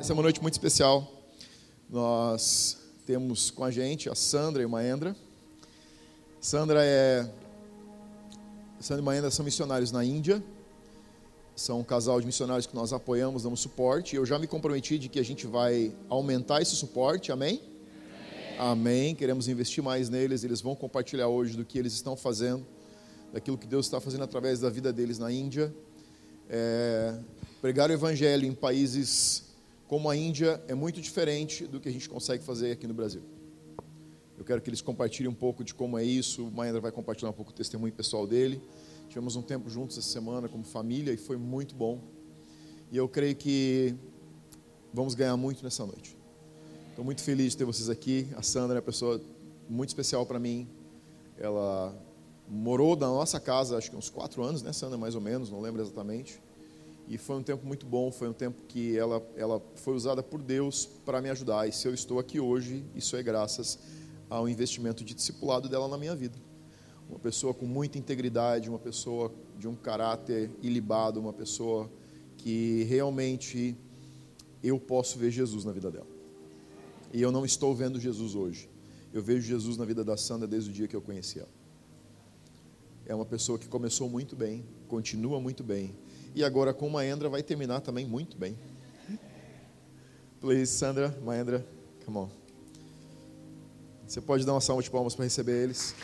[0.00, 1.12] Essa é uma noite muito especial.
[1.90, 5.14] Nós temos com a gente a Sandra e o Maendra.
[6.40, 7.28] Sandra é.
[8.78, 10.40] Sandra e Maendra são missionários na Índia.
[11.56, 14.14] São um casal de missionários que nós apoiamos, damos suporte.
[14.14, 17.60] Eu já me comprometi de que a gente vai aumentar esse suporte, amém?
[18.56, 18.70] Amém.
[18.70, 19.14] amém.
[19.16, 20.44] Queremos investir mais neles.
[20.44, 22.64] Eles vão compartilhar hoje do que eles estão fazendo,
[23.32, 25.74] daquilo que Deus está fazendo através da vida deles na Índia.
[26.48, 27.18] É,
[27.60, 29.47] pregar o evangelho em países
[29.88, 33.22] como a Índia é muito diferente do que a gente consegue fazer aqui no Brasil.
[34.36, 36.46] Eu quero que eles compartilhem um pouco de como é isso.
[36.46, 38.60] O Maendra vai compartilhar um pouco o testemunho pessoal dele.
[39.08, 42.00] Tivemos um tempo juntos essa semana como família e foi muito bom.
[42.92, 43.94] E eu creio que
[44.92, 46.14] vamos ganhar muito nessa noite.
[46.90, 48.28] Estou muito feliz de ter vocês aqui.
[48.36, 49.18] A Sandra é uma pessoa
[49.68, 50.68] muito especial para mim.
[51.38, 51.96] Ela
[52.46, 54.98] morou na nossa casa, acho que uns quatro anos, né, Sandra?
[54.98, 56.40] Mais ou menos, não lembro exatamente.
[57.08, 60.42] E foi um tempo muito bom, foi um tempo que ela, ela foi usada por
[60.42, 61.66] Deus para me ajudar.
[61.66, 63.78] E se eu estou aqui hoje, isso é graças
[64.28, 66.36] ao investimento de discipulado dela na minha vida.
[67.08, 71.90] Uma pessoa com muita integridade, uma pessoa de um caráter ilibado, uma pessoa
[72.36, 73.74] que realmente
[74.62, 76.06] eu posso ver Jesus na vida dela.
[77.10, 78.68] E eu não estou vendo Jesus hoje.
[79.14, 81.48] Eu vejo Jesus na vida da Sandra desde o dia que eu conheci ela.
[83.06, 85.94] É uma pessoa que começou muito bem, continua muito bem
[86.38, 88.56] e agora com Maendra vai terminar também muito bem.
[90.40, 91.66] Please, Sandra, Maendra,
[92.04, 92.30] come on.
[94.06, 95.96] Você pode dar uma salva de palmas para receber eles.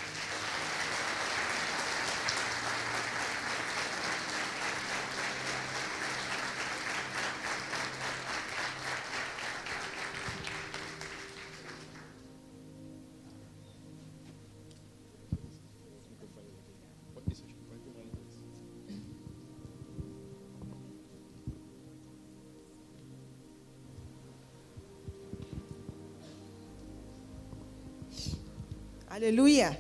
[29.34, 29.76] Aleluia.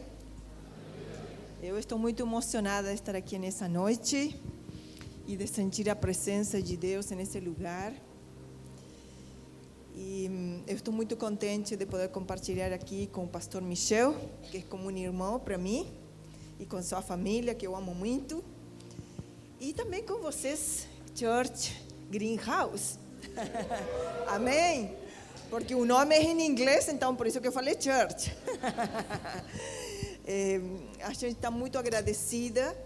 [1.62, 4.36] Eu estou muito emocionada de estar aqui nessa noite
[5.28, 7.92] e de sentir a presença de Deus nesse lugar.
[9.94, 14.16] E hum, eu estou muito contente de poder compartilhar aqui com o pastor Michel,
[14.50, 15.88] que é como um irmão para mim,
[16.58, 18.42] e com sua família, que eu amo muito.
[19.60, 22.98] E também com vocês, Church Greenhouse.
[24.26, 25.04] Amém?
[25.54, 28.36] porque o nome é em inglês, então por isso que eu falei church.
[30.24, 30.60] é,
[31.02, 32.76] a gente está muito agradecida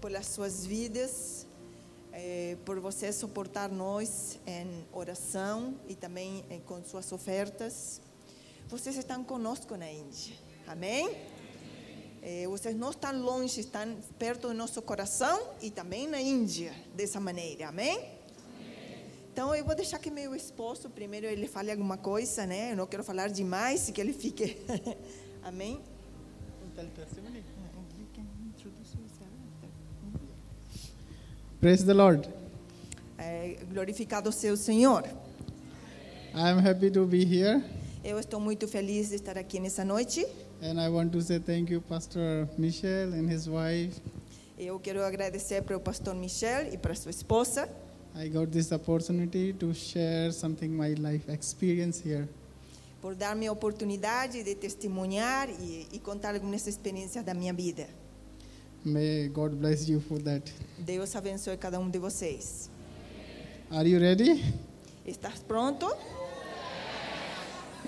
[0.00, 1.46] pelas suas vidas,
[2.12, 8.00] é, por você suportar nós em oração e também é, com suas ofertas.
[8.68, 10.36] Vocês estão conosco na Índia,
[10.66, 11.16] amém?
[12.50, 17.68] Vocês não estão longe, estão perto do nosso coração e também na Índia, dessa maneira,
[17.68, 18.17] amém?
[19.32, 22.72] Então eu vou deixar que meu esposo primeiro ele fale alguma coisa, né?
[22.72, 24.56] Eu não quero falar demais, que ele fique.
[25.42, 25.80] Amém?
[31.60, 32.28] Praise the Lord.
[33.18, 35.04] É, glorificado seu Senhor.
[36.34, 37.64] I am happy to be here.
[38.04, 40.24] Eu estou muito feliz de estar aqui nessa noite.
[40.62, 44.00] And I want to say thank you, Pastor Michel and his wife.
[44.56, 47.68] Eu quero agradecer para o pastor Michel e para sua esposa.
[48.16, 52.28] I got this opportunity to share something my life experience here.
[53.00, 57.86] Por dar-me a oportunidade de testemunhar e, e contar algumas experiências da minha vida.
[58.84, 60.52] May God bless you for that.
[60.78, 62.68] Deus abençoe cada um de vocês.
[63.70, 64.42] Are you ready?
[65.06, 65.86] Estás pronto?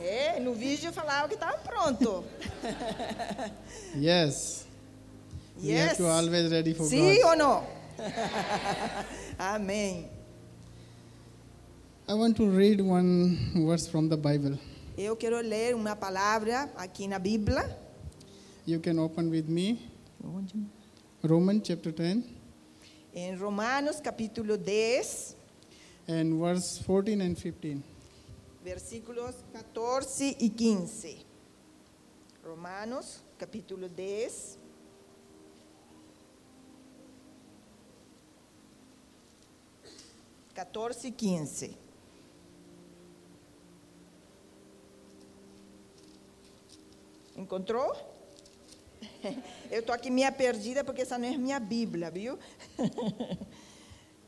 [0.00, 2.24] É, no vídeo falava que estava pronto.
[3.96, 4.64] yes.
[5.62, 5.62] Yes.
[5.62, 7.24] We have to always ready for Sim God.
[7.30, 7.79] ou não?
[9.38, 10.08] Amém.
[12.08, 14.58] I want to read one verse from the Bible.
[14.98, 17.64] Eu quero ler uma palavra aqui na Bíblia.
[18.66, 19.78] You can open with me.
[21.22, 22.24] Romans chapter 10
[23.12, 25.34] Em Romanos capítulo 10,
[26.08, 27.82] and verse 14 and 15.
[28.62, 31.26] versículos 14 e 15.
[32.44, 34.59] Romanos capítulo 10.
[40.54, 41.76] Quatorze e quinze.
[47.36, 47.94] Encontrou?
[49.70, 52.38] Eu estou aqui minha perdida porque essa não é minha Bíblia, viu?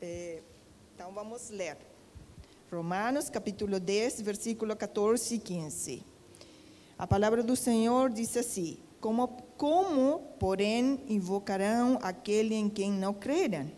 [0.05, 0.41] É,
[0.93, 1.77] então vamos ler.
[2.69, 6.03] Romanos capítulo 10, versículo 14 e 15.
[6.97, 13.71] A palavra do Senhor diz assim: Como, como porém, invocarão aquele em quem não creram?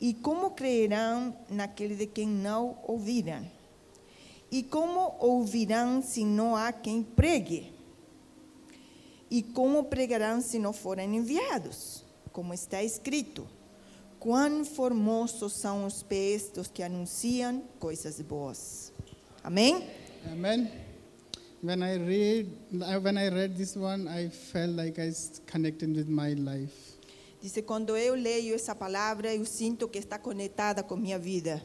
[0.00, 3.44] E como crerão naquele de quem não ouviram?
[4.50, 7.72] E como ouvirão se não há quem pregue?
[9.30, 12.04] E como pregarão se não forem enviados?
[12.32, 13.46] Como está escrito:
[14.18, 18.92] Quão formosos são os pés dos que anunciam coisas boas.
[19.44, 19.86] Amém?
[20.32, 20.70] Amen.
[21.60, 22.48] When I read,
[23.02, 25.12] when I read this one, I felt like I
[25.46, 26.87] connected with my life.
[27.40, 31.62] Dice, quando eu leio essa palavra, eu sinto que está conectada com minha vida.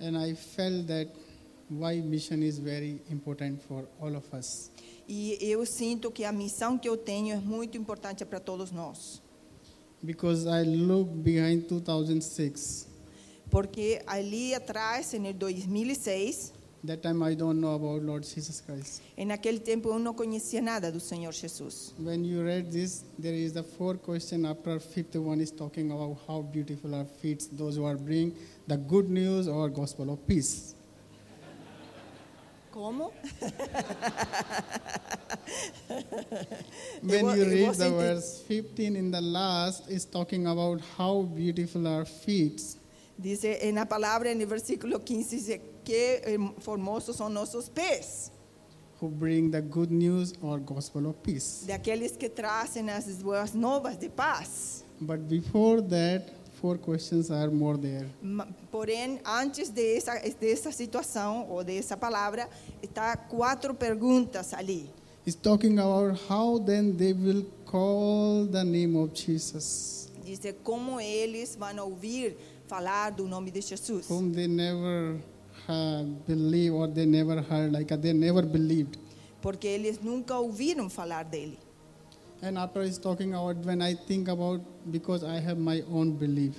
[0.00, 1.10] And I felt that
[1.70, 4.70] why mission is very important for all of us.
[5.08, 9.22] E eu sinto que a missão que eu tenho é muito importante para todos nós.
[10.02, 12.88] Because I look behind 2006.
[13.48, 16.52] Porque ali atrás, em 2006,
[16.84, 19.02] That time I don't know about Lord Jesus Christ.
[19.16, 21.92] em naquele tempo eu não conhecia nada do Senhor Jesus.
[21.98, 26.18] When you read this, there is the fourth question after fifth one is talking about
[26.28, 28.34] how beautiful are feet those who are bring
[28.68, 30.74] the good news or gospel of peace.
[32.72, 33.10] Como?
[37.02, 42.04] When you read the verse 15 in the last is talking about how beautiful are
[42.04, 42.60] feet
[43.18, 46.20] Dice na palavra, no versículo 15, dice que
[46.58, 48.30] formosos são nossos pés,
[49.00, 51.64] who bring the good news or gospel of peace.
[51.66, 54.84] daqueles que trazem as boas novas de paz.
[55.00, 56.30] But before that,
[56.60, 58.06] four questions are more there.
[58.70, 62.48] Porém, antes dessa, dessa situação ou dessa palavra,
[62.82, 64.90] está quatro perguntas ali.
[65.26, 71.56] It's talking about how then they will call the name of Jesus, Diz como eles
[71.56, 72.36] vão ouvir
[72.66, 75.16] falar do nome de Jesus, whom they never
[75.68, 78.98] uh, believe or they never heard, like uh, they never believed.
[79.40, 81.58] porque eles nunca ouviram falar dele.
[82.42, 84.60] And after it's talking about when I think about
[84.90, 86.54] because I have my own belief.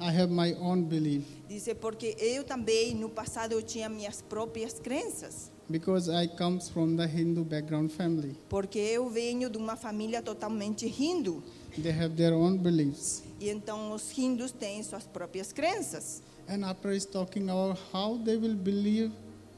[0.00, 4.78] I have my own belief Diz porque eu também no passado eu tinha minhas próprias
[4.78, 8.34] crenças, because I comes from the Hindu background family.
[8.48, 11.42] porque eu venho de uma família totalmente hindu.
[11.82, 13.22] They have their own beliefs.
[13.40, 16.22] E então os hindus têm suas próprias crenças.
[16.48, 19.12] And after it's talking about how they will believe,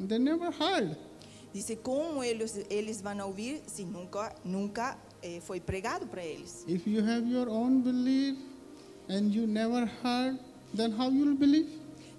[0.07, 0.97] they never heard.
[1.83, 6.65] Como eles eles vão ouvir se nunca nunca eh, foi pregado para eles.
[6.69, 8.39] If you have your own belief
[9.09, 10.39] and you never heard,
[10.75, 11.69] then how you will believe?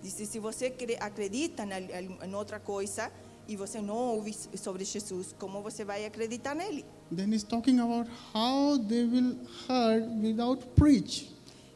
[0.04, 3.12] Se você cre- acredita em outra coisa
[3.48, 6.84] e você não ouve sobre Jesus, como você vai acreditar nele?
[7.16, 9.38] Then it's talking about how they will
[9.70, 11.30] heard without preach.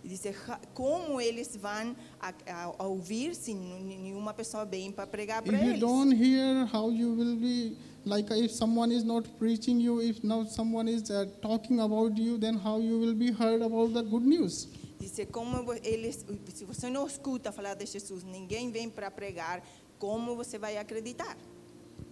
[0.05, 5.41] Diz "Ja- como eles vão a, a- a ouvir se nenhuma pessoa vem para pregar
[5.41, 5.79] para If you eles?
[5.79, 7.75] don't hear, how you will be
[8.05, 12.37] like if someone is not preaching you, if now someone is uh, talking about you,
[12.37, 14.67] then how you will be heard about the good news?
[14.99, 16.23] Diz como eles,
[16.53, 19.63] se você não escuta falar de Jesus, ninguém vem para pregar,
[19.97, 21.35] como você vai acreditar?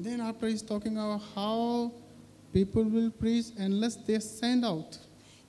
[0.01, 1.92] Then after he's talking about how
[2.51, 5.00] people will preach unless they send out.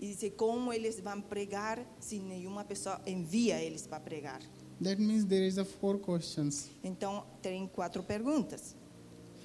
[0.04, 4.40] E diz como eles vão pregar se nenhuma pessoa envia eles para pregar.
[4.82, 6.68] That means there is a four questions.
[6.82, 8.76] Então, tem quatro perguntas.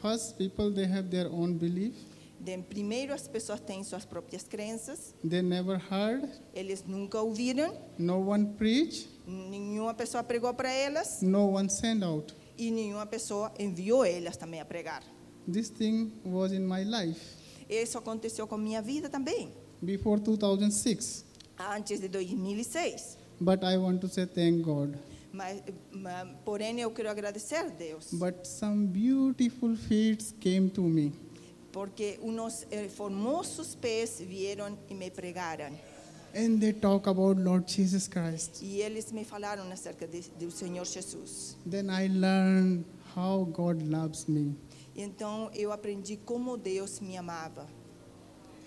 [0.02, 1.96] First, people they have their own belief.
[2.42, 6.30] De, primeiro, as pessoas têm suas próprias crenças, They never heard.
[6.54, 9.08] eles nunca ouviram, No one preach.
[9.26, 12.34] nenhuma pessoa pregou para elas No one send out.
[12.58, 15.04] e nenhuma pessoa enviou elas também a pregar.
[15.50, 17.22] This thing was in my life
[17.70, 21.26] Isso aconteceu com minha vida também, before 2006.
[21.58, 23.18] antes de 2006.
[23.42, 24.98] But I want to say thank God.
[25.32, 31.12] Mas, ma- porém, eu quero agradecer a Deus, But some beautiful feats came to me.
[31.72, 35.72] porque uns eh, formosos pés vieram e me pregaram.
[36.36, 38.62] And they talk about Lord Jesus Christ.
[38.62, 41.56] E eles me falaram acerca de, do Senhor Jesus.
[41.70, 44.56] Then I learned how God loves me.
[44.96, 47.68] Então, eu aprendi como Deus me amava.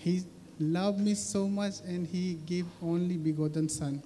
[0.05, 0.25] He
[0.71, 4.03] loved me so much and he gave only begotten son.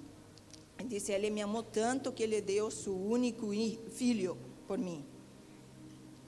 [0.79, 3.51] Ele disse, ele me amou tanto que ele deu seu único
[3.91, 4.37] filho
[4.67, 5.03] por mim.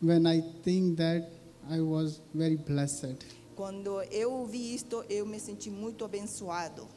[0.01, 1.29] When I think that
[1.69, 3.17] I was very blessed.
[3.55, 6.87] Quando eu ouvi isto, eu me senti muito abençoado.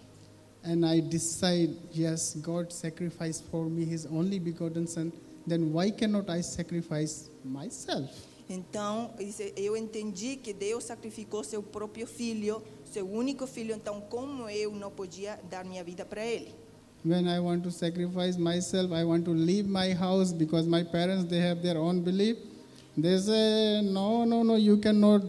[0.65, 5.13] And I decide, yes, God sacrificed for me his only begotten son.
[5.47, 8.09] Then why cannot I sacrifice myself?
[8.49, 9.11] Então,
[9.57, 12.63] eu entendi que Deus sacrificou seu próprio filho,
[12.93, 13.75] seu único filho.
[13.75, 16.55] Então, como eu não podia dar minha vida para ele?
[17.05, 21.29] When I want to sacrifice myself, I want to leave my house because my parents
[21.29, 22.39] they have their own belief.
[22.97, 25.25] They say, no, no, no, you cannot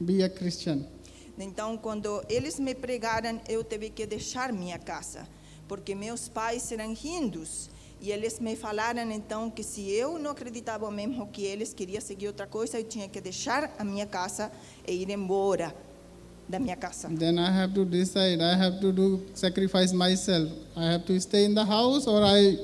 [0.00, 0.86] be a Christian.
[1.38, 5.26] Então, quando eles me pregaram, eu tive que deixar minha casa,
[5.66, 7.68] porque meus pais eram hindus.
[8.00, 12.28] E eles me falaram então que se eu não acreditava mesmo que eles queriam seguir
[12.28, 14.50] outra coisa, eu tinha que deixar a minha casa
[14.86, 15.74] e ir embora
[16.52, 17.08] da minha casa.
[17.08, 18.42] Then I have to decide.
[18.42, 20.52] I have to do sacrifice myself.
[20.76, 22.58] I have to stay in the house or I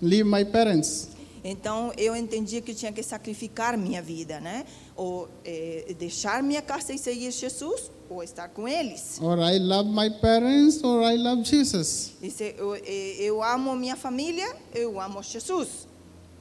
[0.00, 1.08] leave my parents.
[1.44, 4.64] Então eu entendi que eu tinha que sacrificar minha vida, né?
[4.96, 9.18] Ou eh, deixar minha casa e seguir Jesus, ou estar com eles.
[9.20, 12.12] Or I love my parents or I love Jesus.
[12.22, 15.88] Disse, eu, eh, eu amo minha família, eu amo Jesus.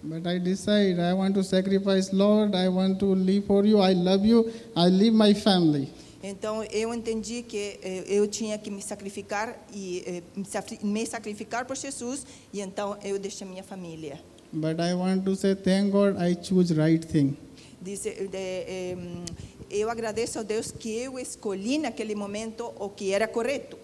[0.04, 2.56] But I decide I want to sacrifice, Lord.
[2.56, 3.80] I want to live for you.
[3.80, 4.52] I love you.
[4.76, 5.90] I leave my family.
[6.24, 11.06] Então eu entendi que eh, eu tinha que me sacrificar e eh, me sacri- me
[11.06, 14.20] sacrificar por Jesus e então eu deixei minha família.
[14.54, 17.36] But I want to say, thank God I choose right thing.
[17.82, 18.96] Disse, eh,
[19.70, 23.78] eu agradeço a Deus que eu escolhi naquele momento o que era correto.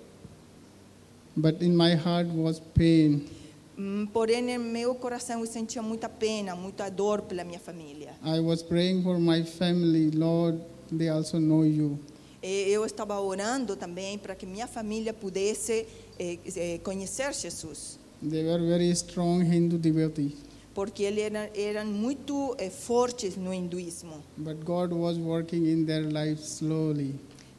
[1.36, 3.26] But in my heart was pain.
[3.78, 8.14] Hum, Porém, no meu coração eu sentia muita pena, muita dor pela minha família.
[8.24, 10.60] I was praying for my family, Lord.
[10.96, 11.98] They also know you.
[12.48, 15.86] Eu estava orando também para que minha família pudesse
[16.18, 20.36] eh, eh, conhecer Jesus, They were very strong Hindu devotee.
[20.74, 24.24] porque eles eram, eram muito eh, fortes no hinduísmo.
[24.38, 27.16] But God was working in their lives slowly.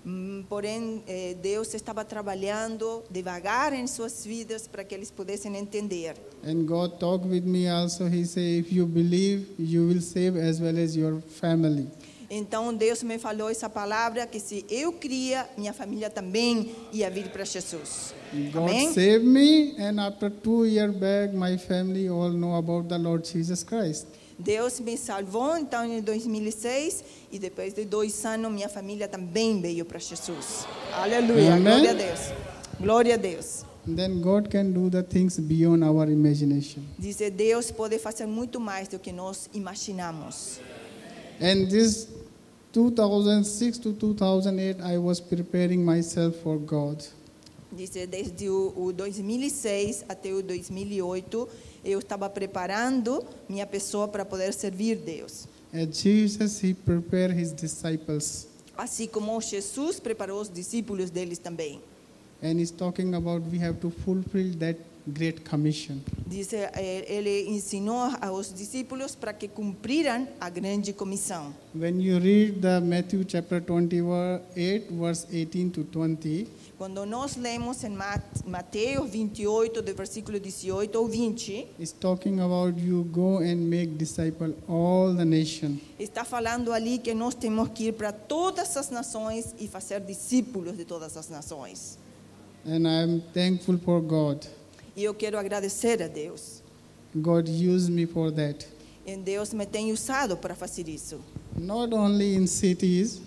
[0.06, 1.02] Hum, Porém,
[1.42, 6.14] Deus estava trabalhando devagar em suas vidas para que eles pudessem entender.
[6.46, 8.06] And God talked with me also.
[8.06, 11.88] He said, if you believe, you will save as well as your family.
[12.30, 17.30] Então Deus me falou essa palavra que se eu cria, minha família também ia vir
[17.30, 18.14] para Jesus.
[18.52, 18.92] God Amém?
[18.92, 23.62] saved me, and after two years back, my family all know about the Lord Jesus
[23.64, 24.06] Christ.
[24.38, 29.84] Deus me salvou então em 2006 e depois de dois anos minha família também veio
[29.84, 30.66] para Jesus.
[30.92, 31.62] Aleluia, Amém.
[31.64, 32.20] glória a Deus.
[32.78, 33.64] Glória a Deus.
[33.86, 36.82] Then God can do the things beyond our imagination.
[36.98, 40.60] Dizer Deus pode fazer muito mais do que nós imaginamos.
[41.40, 42.08] And this
[42.72, 47.02] 2006 to 2008, I was preparing myself for God.
[47.70, 51.48] Desde o, o 2006 até o 2008
[51.84, 55.46] eu estava preparando minha pessoa para poder servir Deus.
[55.72, 58.48] As Jesus, He prepared His disciples.
[58.76, 61.80] Assim como Jesus preparou os discípulos deles também.
[62.42, 64.78] And He's talking about we have to fulfill that
[65.12, 65.96] great commission.
[66.26, 71.54] Diz, eh, ele ensinou aos discípulos para que cumpriram a grande comissão.
[71.74, 76.46] When you read the Matthew chapter 28, verse 18 to 20,
[76.78, 82.78] Quando nós lemos em Mat- Mateus 28, do versículo 18 ou 20, it's talking about
[82.80, 85.76] you go and make disciple all the nation.
[85.98, 90.76] está falando ali que nós temos que ir para todas as nações e fazer discípulos
[90.76, 91.98] de todas as nações.
[92.64, 94.44] And I'm thankful for God.
[94.98, 96.60] E eu quero agradecer a Deus.
[97.14, 98.66] God used me for that.
[99.06, 101.20] E Deus me tem usado para fazer isso.
[101.56, 103.20] Not only in cities,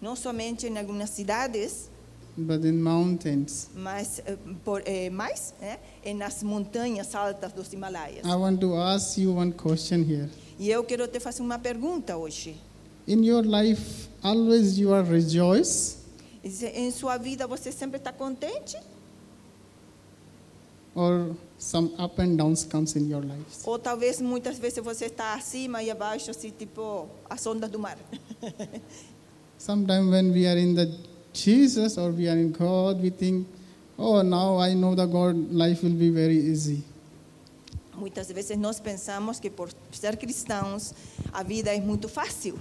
[0.00, 1.90] Não somente em algumas cidades,
[2.34, 3.68] but in mountains.
[3.74, 8.24] mas eh, por, eh, mais né, e nas montanhas altas dos Himalaias.
[8.24, 10.30] I want to ask you one question here.
[10.58, 12.56] E eu quero te fazer uma pergunta hoje.
[13.06, 15.96] In your life, always you are rejoice
[16.42, 18.78] Em sua vida você sempre está contente?
[20.98, 23.64] Or some up and downs comes in your life?
[23.64, 27.96] Ou talvez muitas vezes você está acima e abaixo, assim, tipo as ondas do mar.
[29.58, 30.88] Sometimes when we are in the
[31.32, 33.46] Jesus or we are in God, we think,
[33.96, 36.84] oh, now I know the God life will be very easy.
[37.96, 40.94] Muitas vezes nós pensamos que por ser cristãos
[41.32, 42.58] a vida é muito fácil.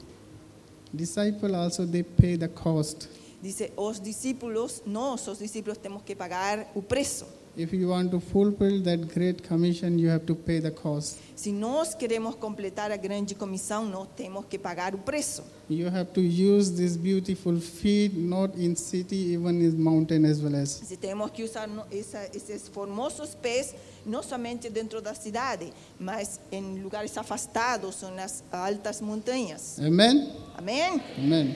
[0.94, 3.08] Disciple also they pay the cost.
[3.42, 7.26] Diz, os discípulos, nós, os discípulos, temos que pagar o preço.
[7.58, 11.18] If you want to fulfill that great commission, you have to pay the cost.
[11.36, 15.44] Se nós queremos completar a grande comissão, nós temos que pagar o preço.
[15.68, 20.56] You have to use this beautiful feet not in city, even in mountain as well
[20.56, 20.70] as.
[20.70, 23.74] Se temos que usar essa, esses formosos pés,
[24.06, 29.80] não somente dentro da cidade, mas em lugares afastados nas altas montanhas.
[29.80, 30.32] Amen.
[30.56, 31.02] Amém?
[31.18, 31.56] Amen.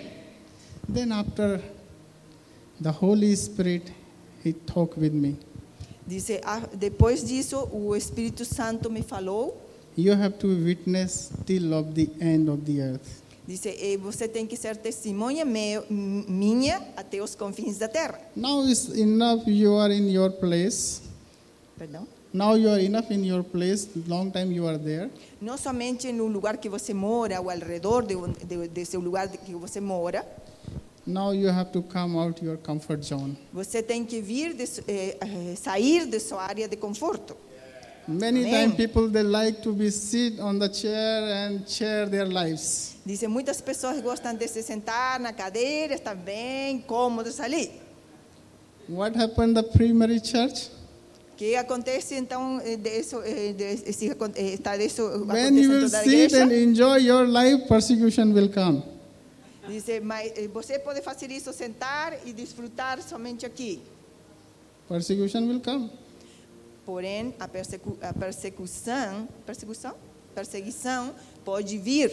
[0.92, 1.62] Then after
[2.82, 3.94] the Holy Spirit,
[4.44, 5.38] He talked with me.
[6.12, 9.56] Diz, ah, depois disso, o Espírito Santo me falou.
[9.98, 13.22] You have to witness till of the end of the earth.
[13.48, 18.20] "E você tem que ser testemunha meu, minha até os confins da terra.
[18.36, 19.48] Now is enough.
[19.48, 21.00] You are in your place.
[21.78, 22.06] Perdão?
[22.34, 23.88] Now you are enough in your place.
[24.08, 25.10] Long time you are there.
[25.42, 29.30] Não somente no lugar que você mora ou ao redor de, onde- de, desse lugar
[29.30, 30.26] que você mora.
[31.06, 33.36] Now you have to come out your comfort zone.
[33.54, 37.36] Você tem que vir de, eh, eh, sair de sua área de conforto.
[38.08, 42.96] Many times people they like to be sit on the chair and share their lives.
[43.06, 47.72] Dice, muitas pessoas gostam de se sentar na cadeira, estão bem cômodos ali.
[48.90, 50.70] What happened the primary church?
[51.34, 56.34] O que acontece então, eh, de isso, eh, de, está isso When you will sit
[56.34, 58.84] and enjoy your life, persecution will come.
[59.72, 63.82] Dice, mas eh, você pode fazer isso, sentar e desfrutar somente aqui.
[64.90, 65.90] Persecution will come.
[66.86, 69.96] Porém, a, persecu a persecução, persecução,
[70.36, 72.12] perseguição pode vir.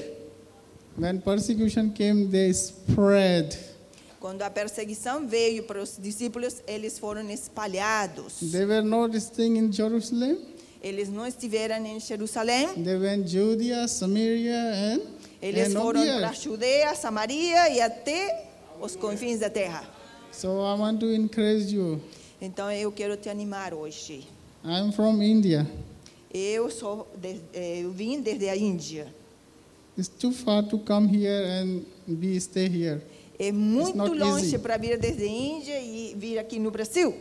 [0.97, 3.59] When persecution came, they spread.
[4.21, 8.35] Quando a perseguição veio para os discípulos, eles foram espalhados.
[8.53, 10.39] They were not staying in Jerusalem.
[10.81, 12.85] Eles não estiveram em Jerusalém.
[12.85, 16.33] They went Judea, Samaria, and Eles and foram para a.
[16.33, 18.49] Judeia, Samaria e até
[18.81, 19.85] os confins da terra.
[20.33, 22.01] So I want to encourage you.
[22.41, 24.27] Então eu quero te animar hoje.
[24.65, 25.67] I'm from India.
[26.33, 29.13] Eu sou de, eh, eu vim desde a Índia.
[29.97, 33.01] It's too far to come here and be stay here.
[33.39, 37.15] É muito longe para vir desde a Índia e vir aqui no Brasil.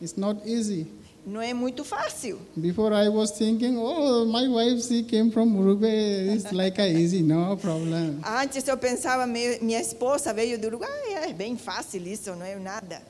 [0.00, 0.86] It's not easy.
[1.26, 2.38] Não é muito fácil.
[2.54, 6.34] Before I was thinking, oh, my wife she came from Uruguay.
[6.34, 8.20] It's like a easy, no problem.
[8.22, 13.00] Antes eu pensava, minha esposa veio do Uruguai, é bem fácil isso, não é nada.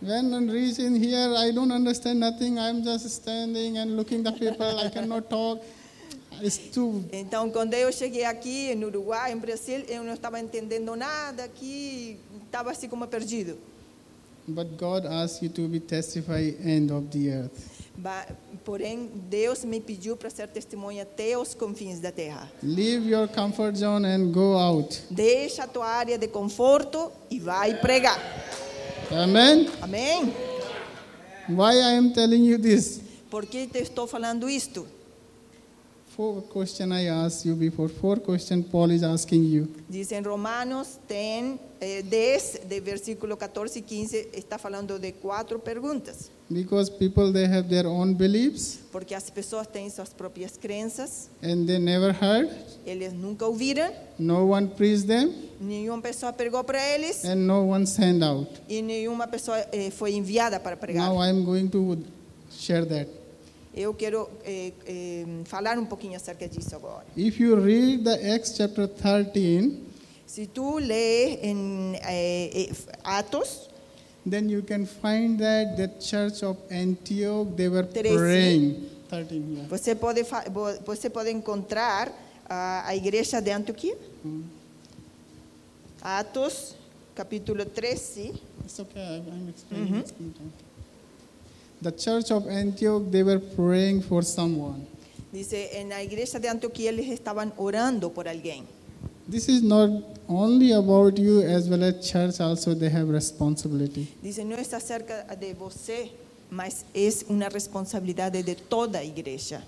[0.00, 2.58] When I reach in here, I don't understand nothing.
[2.58, 4.78] I'm just standing and looking the people.
[4.78, 5.62] I cannot talk.
[6.42, 7.04] It's too.
[7.12, 12.18] Então, quando eu cheguei aqui no Uruguai, em Brasil, eu não estava entendendo nada aqui,
[12.44, 13.56] estava assim como perdido.
[14.46, 17.70] But God asked you to be testify end of the earth.
[17.96, 18.26] Ba-
[18.64, 22.50] Porém, Deus me pediu para ser testemunha até os confins da terra.
[22.62, 25.00] Leave your comfort zone and go out.
[25.10, 28.18] Deixa a tua área de conforto e vai pregar.
[29.12, 29.68] Amen.
[29.80, 30.32] Amém?
[31.48, 33.00] Why I am telling you this?
[33.30, 34.86] Por que te estou falando isto?
[36.16, 37.88] Four question I asked you before.
[37.88, 39.66] Four question Paul is asking you.
[39.88, 45.58] Diz em Romanos, tem eh, 10, de versículo 14 e 15, está falando de quatro
[45.58, 46.30] perguntas.
[46.48, 51.66] Because people they have their own beliefs Porque as pessoas têm suas próprias crenças, and
[51.66, 52.48] they never heard.
[52.86, 57.86] eles nunca ouviram, No one preached them nenhuma pessoa pregou para eles and no one
[57.86, 58.48] sent out.
[58.68, 61.08] e nenhuma pessoa eh, foi enviada para pregar.
[61.08, 61.98] Now I am going to
[62.56, 63.08] share that.
[63.76, 67.04] Eu quero eh, eh, falar um pouquinho acerca disso agora.
[67.16, 69.82] If you read the Acts chapter 13,
[70.26, 72.72] Se tu lê em eh, eh,
[73.04, 73.68] Atos,
[74.28, 78.16] then you can find that the church of Antioch they were Trece.
[78.16, 78.88] praying.
[79.10, 79.68] 13, yeah.
[79.68, 80.22] você pode,
[80.84, 82.10] você pode encontrar
[82.48, 83.96] ah, a igreja de Antioquia.
[86.00, 86.74] Atos,
[87.14, 88.32] capítulo 13.
[88.64, 90.00] It's okay, I'm explaining.
[90.00, 90.52] it's good time.
[91.84, 94.86] The church of Antioch they were praying for someone.
[95.30, 98.64] Dice, en la iglesia de Antioquía eles estaban orando por alguien.
[99.28, 99.90] This is not
[100.26, 104.08] only about you as well as church also they have responsibility.
[104.22, 106.10] Dice, no es acerca de você,
[106.50, 109.62] mas es una responsabilidad de toda a.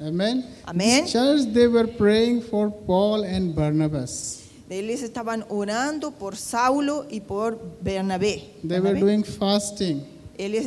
[0.00, 0.44] Amen.
[0.66, 1.04] Amen.
[1.04, 4.50] This church they were praying for Paul and Barnabas.
[4.68, 8.42] Eles estaban orando por Saulo y por Bernabé.
[8.64, 10.15] They were doing fasting.
[10.38, 10.66] Eles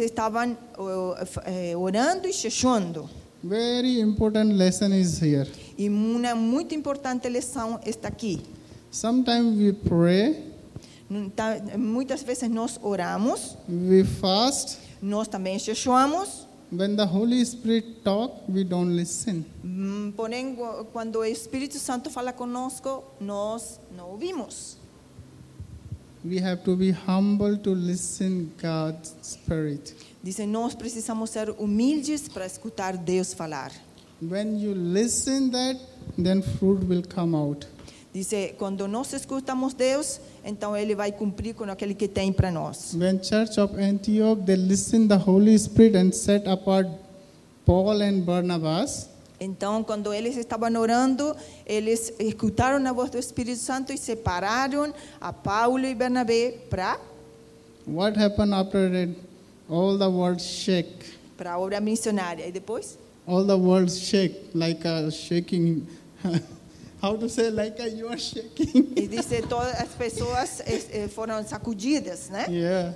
[1.22, 3.10] f- eh, orando y jejuando.
[3.44, 5.48] Very important lesson is here.
[5.78, 8.42] E uma muito importante lição está aqui.
[8.92, 10.50] Sometimes we pray,
[11.78, 14.78] Muitas vezes nós oramos, we fast.
[15.02, 19.44] nós também jejuamos, When the Holy Spirit talk, we don't listen.
[19.64, 20.56] hum, porém,
[20.94, 24.78] quando o Espírito Santo fala conosco, nós não ouvimos.
[26.24, 29.96] We have to be humble to listen God's Spirit.
[30.22, 33.72] Dizem, nós precisamos ser humildes para escutar Deus falar.
[34.22, 35.80] When you listen that,
[36.22, 37.66] then fruit will come out.
[38.14, 42.94] Dice, quando nós escutamos Deus, então Ele vai cumprir com aquele que tem para nós.
[42.96, 46.90] When Church of Antioch they listened the Holy Spirit and set apart
[47.66, 49.09] Paul and Barnabas,
[49.40, 55.32] Então, quando eles estavam orando, eles escutaram a voz do Espírito Santo e separaram a
[55.32, 57.00] Paulo e Bernabé para
[57.88, 59.10] what happened after that?
[59.70, 61.18] All the world shake.
[61.38, 62.46] para a obra missionária.
[62.46, 62.98] E depois?
[63.26, 65.88] All the world shake like a shaking.
[67.02, 68.92] How to say like a you are shaking?
[68.96, 72.46] E disse todas as pessoas eh, eh, foram sacudidas, né?
[72.50, 72.94] yeah,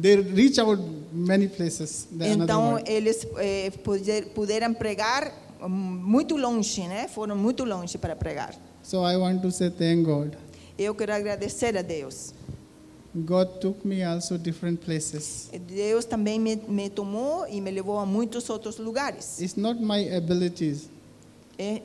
[0.00, 0.78] they reach out
[1.12, 2.06] many places.
[2.12, 5.32] Então eles eh, puder- puderam pregar
[5.68, 7.08] muito longe, né?
[7.08, 8.54] Foram muito longe para pregar.
[8.82, 10.34] So I want to say thank God.
[10.78, 12.32] Eu quero agradecer a Deus.
[13.14, 15.50] God took me also different places.
[15.66, 19.40] Deus também me, me tomou e me levou a muitos outros lugares.
[19.40, 20.88] It's not my abilities.
[21.58, 21.82] É,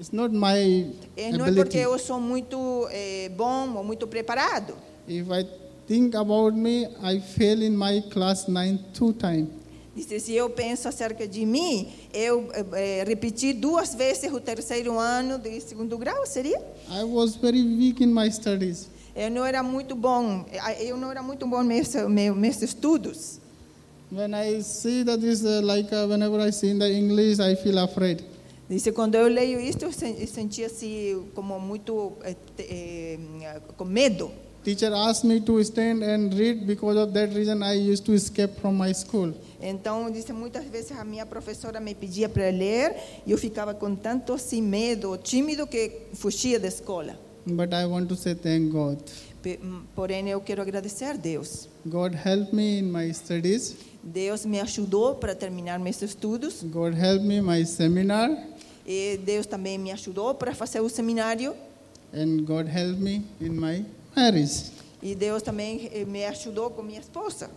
[0.00, 4.74] It's not my é, não é porque eu sou muito é, bom ou muito preparado.
[5.06, 5.46] If I
[5.86, 9.50] think about me, I fail in my class nine two times.
[10.00, 14.98] Disse, se eu penso acerca de mim, eu eh, eh, repeti duas vezes o terceiro
[14.98, 16.58] ano de segundo grau, seria?
[16.88, 18.88] I was very weak in my studies.
[19.14, 23.38] Eu não era muito bom, eh, eu não era muito bom meus meus, meus estudos.
[24.10, 27.54] When I see that this, uh, like uh, whenever I see in the English, I
[27.56, 28.24] feel afraid.
[28.68, 33.18] Disse, quando eu leio isso, eu sen- eu sentia assim como muito eh, eh,
[33.76, 34.30] com medo.
[34.64, 36.66] Teacher asked me to stand and read.
[36.66, 39.32] Because of that reason, I used to escape from my school.
[39.60, 42.94] Então, disse, muitas vezes a minha professora me pedia para ler
[43.26, 47.16] e eu ficava com tanto assim medo, tímido que fugia da escola.
[47.46, 48.98] But I want to say thank God.
[49.62, 51.66] Hum, Porém, eu quero agradecer a Deus.
[51.86, 53.74] God helped me in my studies.
[54.02, 58.30] Deus me ajudou para terminar meus estudos God helped me my seminar,
[58.86, 61.54] e Deus também me ajudou para fazer o seminário
[62.12, 63.84] and God helped me in my
[64.16, 64.70] marriage.
[65.02, 67.50] e Deus também eh, me ajudou com minha esposa.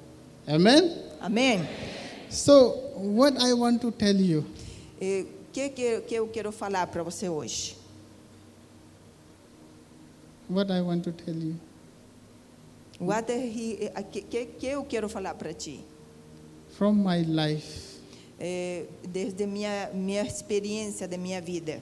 [0.48, 0.92] Amen.
[1.22, 1.60] Amém.
[2.30, 4.44] So, what I want to tell you,
[5.02, 7.76] O que, que que eu quero falar para você hoje?
[10.50, 11.56] what I want to tell you.
[13.00, 15.84] What he- eh, que, que, que eu quero falar para ti?
[16.78, 17.92] From my life,
[18.40, 21.82] Eh, desde minha minha experiência da minha vida.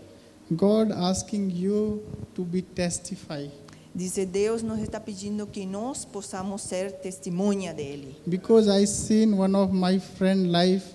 [0.52, 2.04] God asking you
[2.36, 3.50] to be testify.
[3.94, 8.16] Diz Deus nos está pedindo que nós possamos ser testemunha dele.
[8.26, 10.88] Because I seen one of my friend life,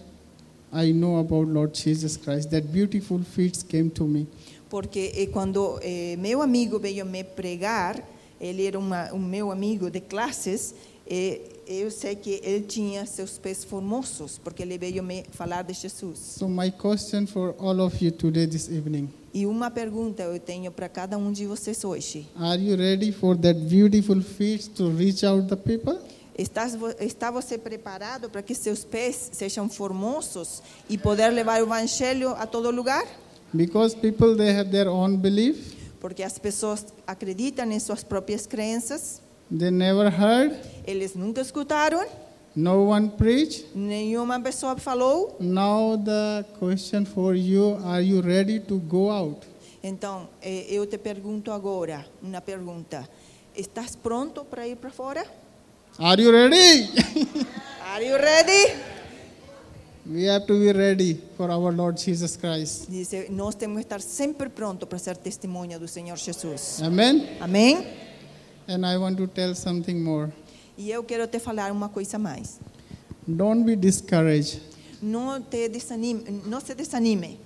[0.72, 2.50] I know about Lord Jesus Christ.
[2.50, 4.26] That beautiful feet came to me.
[4.70, 8.02] Porque eh, quando eh, meu amigo veio me pregar,
[8.40, 10.74] ele era uma, um meu amigo de classes,
[11.06, 15.72] e eu sei que ele tinha seus pés formosos, porque ele veio me falar de
[15.74, 16.18] Jesus.
[16.38, 20.70] So my question for all of you today, this evening, E uma pergunta eu tenho
[20.72, 22.26] para cada um de vocês hoje.
[22.38, 25.98] are you ready for that beautiful feet to reach out the people?
[26.38, 31.64] Estás, vo- está você preparado para que seus pés sejam formosos e poder levar o
[31.66, 33.04] evangelho a todo lugar?
[33.54, 35.74] Because people they have their own belief.
[35.98, 40.56] Porque as pessoas acreditam em suas próprias crenças, They never heard,
[40.86, 42.04] eles nunca escutaram,
[42.54, 43.66] no one preached.
[43.74, 45.36] nenhuma pessoa falou.
[45.38, 49.46] Now the question for you, are you ready to go out?
[49.82, 53.08] Então, eh, eu te pergunto agora, uma pergunta.
[53.54, 55.24] Estás pronto para ir para fora?
[55.98, 56.90] Are you ready?
[57.94, 58.74] Are you ready?
[60.08, 62.88] we have to be ready for our Lord Jesus Christ.
[62.88, 66.80] Dice, nós temos que estar sempre pronto para ser testemunha do Senhor Jesus.
[66.82, 67.36] Amen.
[67.40, 67.86] Amém?
[68.68, 70.32] And I want to tell something more.
[70.76, 72.58] E eu quero te falar uma coisa mais.
[73.26, 74.60] Don't be discouraged.
[75.02, 77.38] Não te desanime, não se desanime.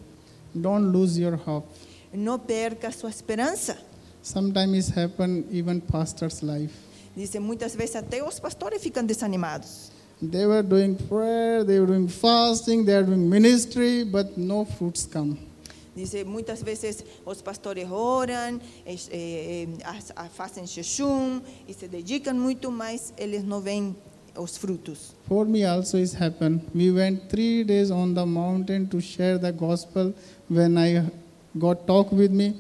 [0.55, 1.69] Don't lose your hope.
[2.13, 3.79] Não perca sua esperança.
[4.23, 6.75] Sometimes it happen even pastor's life.
[7.17, 9.91] Dice, muitas vezes até os pastores ficam desanimados.
[10.23, 15.07] They were doing prayer, they were doing fasting, they are doing ministry, but no fruits
[15.07, 15.39] come.
[15.95, 18.61] Dice, muitas vezes os pastores oram,
[20.33, 23.97] fazem jejum e se dedicam muito, mas eles não veem
[24.39, 25.15] os frutos.
[25.27, 26.63] For me also it's happened.
[26.75, 30.15] We went three days on the mountain to share the gospel.
[30.49, 31.05] When I
[31.59, 32.55] God talk with me,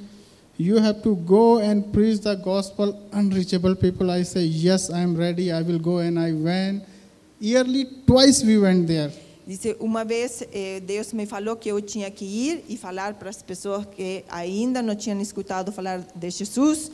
[0.58, 4.10] you have to go and preach the gospel unreachable people.
[4.10, 5.52] I say yes, I am ready.
[5.52, 6.82] I will go, and I went.
[7.38, 9.12] Yearly twice we went there.
[9.50, 13.30] Dice, uma vez eh, Deus me falou que eu tinha que ir e falar para
[13.30, 16.92] as pessoas que ainda não tinham escutado falar de Jesus,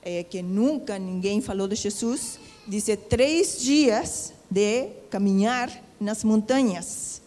[0.00, 2.38] eh, que nunca ninguém falou de Jesus.
[2.68, 5.68] Dice, três dias de caminhar
[6.00, 7.20] nas montanhas.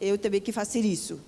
[0.00, 1.20] Eu tive que fazer isso.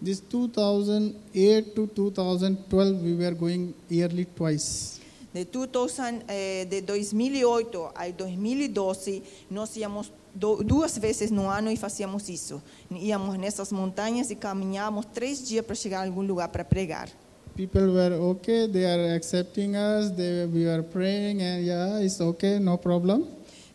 [0.00, 5.00] This 2008 to 2012 we were going yearly twice.
[5.34, 12.28] De, 2000, eh, de 2008 a 2012, nós íamos duas vezes no ano e fazíamos
[12.28, 12.62] isso.
[12.90, 17.08] Íamos nessas montanhas e caminhávamos três dias para chegar a algum lugar para pregar.
[17.56, 18.68] People were okay.
[18.68, 20.12] They are accepting us.
[20.12, 23.26] They, we were praying, and yeah, it's okay, no problem.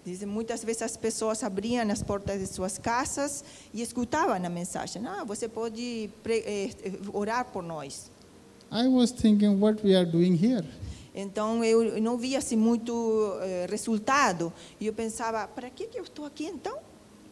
[0.05, 5.01] Dizem, muitas vezes as pessoas abriam as portas de suas casas e escutavam a mensagem.
[5.05, 8.09] Ah, você pode eh, eh, orar por nós.
[8.71, 10.65] I was thinking what we are doing here.
[11.15, 16.03] Então eu não via assim muito eh, resultado e eu pensava, para que que eu
[16.03, 16.77] estou aqui então?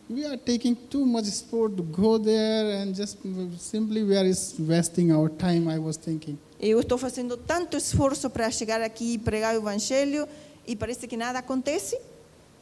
[0.09, 3.17] We are taking too much sport to go there and just
[3.57, 5.73] simply we are wasting our time.
[5.73, 6.37] I was thinking.
[6.59, 10.27] Eu estou fazendo tanto esforço para chegar aqui e pregar o evangelho
[10.67, 11.97] e parece que nada acontece.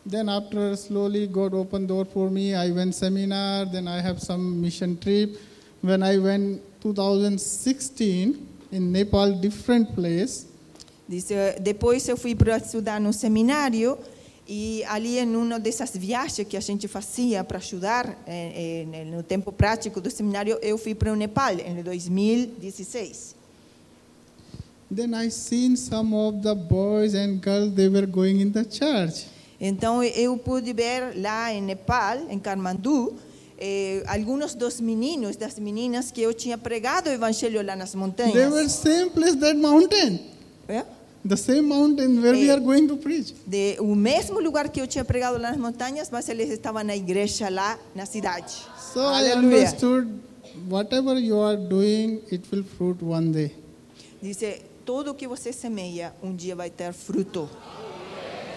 [0.07, 2.53] Then after slowly God opened door for me.
[2.53, 3.65] I went seminar.
[3.69, 5.35] Then I have some mission trip.
[5.81, 8.35] When I went 2016
[8.71, 10.45] in Nepal, different place.
[11.09, 13.97] Dice, depois eu fui para estudar no seminário
[14.47, 19.23] e ali em uma dessas viagens que a gente fazia para ajudar eh, eh, no
[19.23, 23.35] tempo prático do seminário, eu fui para o Nepal em 2016.
[24.95, 29.25] Then I seen some of the boys and girls they were going in the church.
[29.59, 33.15] Então eu pude ver lá em Nepal, em Kathmandu,
[33.57, 37.99] eh, alguns dos meninos, das meninas que eu tinha pregado o evangelho lá nas They
[37.99, 38.71] were montanhas.
[38.71, 40.19] same place that mountain,
[40.67, 40.98] É?
[41.27, 42.53] The same mountain where we Eh.
[42.53, 43.33] are going to preach.
[43.45, 46.95] De, o mesmo lugar que eu tinha pregado lá nas montanhas, mas eles estavam na
[46.95, 48.53] igreja lá na cidade.
[48.93, 49.57] So I Aleluia.
[49.59, 50.07] understood
[50.69, 53.51] whatever you are doing, it will fruit one day.
[54.21, 57.49] Dice, tudo que você semeia, um dia vai ter fruto.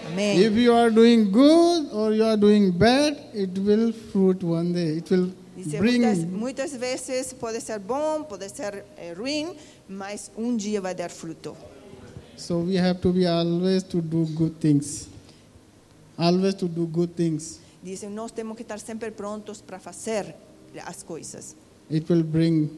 [0.07, 0.37] Amém.
[0.41, 4.97] If you are doing good or you are doing bad, it will fruit one day.
[4.97, 6.01] It will Dice, bring.
[6.01, 9.55] muitas, muitas vezes pode ser bom, pode ser eh, ruim,
[9.87, 11.55] mas um dia vai dar fruto.
[12.37, 15.07] So we have to be always to do good things.
[16.17, 17.59] Always to do good things.
[17.83, 20.35] Dice, nós temos que estar sempre prontos para fazer
[20.85, 21.55] as coisas,
[21.91, 22.69] It will bring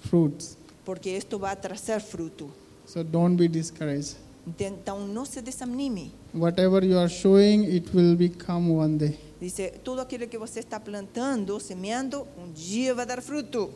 [0.00, 0.56] fruits.
[0.84, 2.50] porque isto vai trazer fruto.
[2.86, 4.16] So don't be discouraged.
[4.58, 6.12] Então, não se desanime.
[6.32, 9.18] Whatever you are showing, it will become one day.
[9.40, 13.70] Dice, tudo aquilo que você está plantando, semeando, um dia vai dar fruto.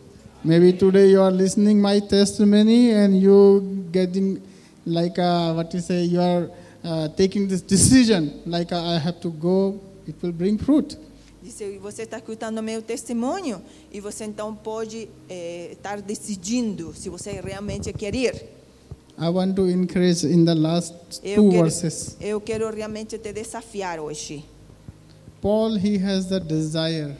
[0.45, 4.41] Maybe today you are listening my testimony and you getting
[4.87, 6.49] like uh, what you say you are
[6.85, 9.81] uh, taking this decision like uh, I have to go.
[10.07, 10.97] It will bring fruit.
[11.43, 13.61] Dice, você está escutando meu testemunho
[13.93, 18.35] e você então pode eh, estar decidindo se você realmente quer ir.
[19.19, 22.17] I want to encourage in the last Eu two quero, verses.
[22.21, 24.45] eu quero realmente te desafiar hoje.
[25.41, 27.17] Paul he has the desire.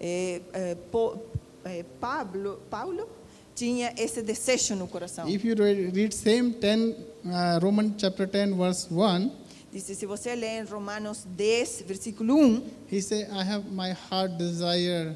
[0.00, 1.18] Eh, eh, Po-
[1.64, 3.06] eh, Pablo, Paulo
[3.60, 5.28] tinha esse desejo no coração.
[5.28, 6.96] If you read, read same 10
[7.26, 9.30] uh, Roman chapter 10 verse 1,
[9.70, 14.36] Dice, se você lê em Romanos 10, versículo 1, he say I have my heart
[14.36, 15.14] desire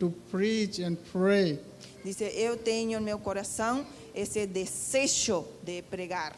[0.00, 1.60] to preach and pray.
[2.34, 6.34] eu tenho no meu coração esse desejo de pregar.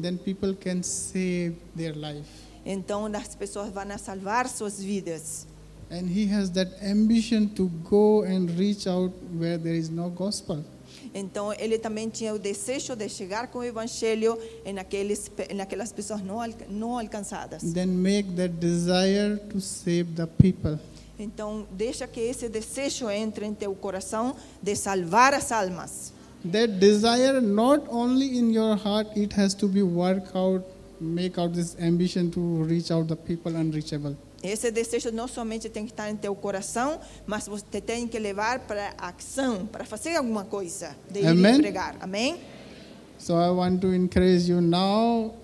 [0.00, 2.28] Then people can save their life.
[2.64, 5.46] Então as pessoas vão salvar suas vidas.
[5.90, 10.64] And he has that ambition to go and reach out where there is no gospel.
[11.12, 15.92] Então ele também tinha o desejo de chegar com o evangelho em aqueles em aquelas
[15.92, 17.62] pessoas não não alcançadas.
[17.72, 20.78] Then make that desire to save the people.
[21.18, 26.12] Então deixa que esse desejo entre em teu coração de salvar as almas.
[26.50, 30.64] That desire not only in your heart, it has to be work out,
[30.98, 34.16] make out this ambition to reach out the people unreachable.
[34.42, 38.60] Esse desejo não somente tem que estar em teu coração, mas você tem que levar
[38.60, 41.96] para a ação, para fazer alguma coisa, de e pregar.
[42.00, 42.38] Amém?
[43.18, 45.34] So I want to encourage you now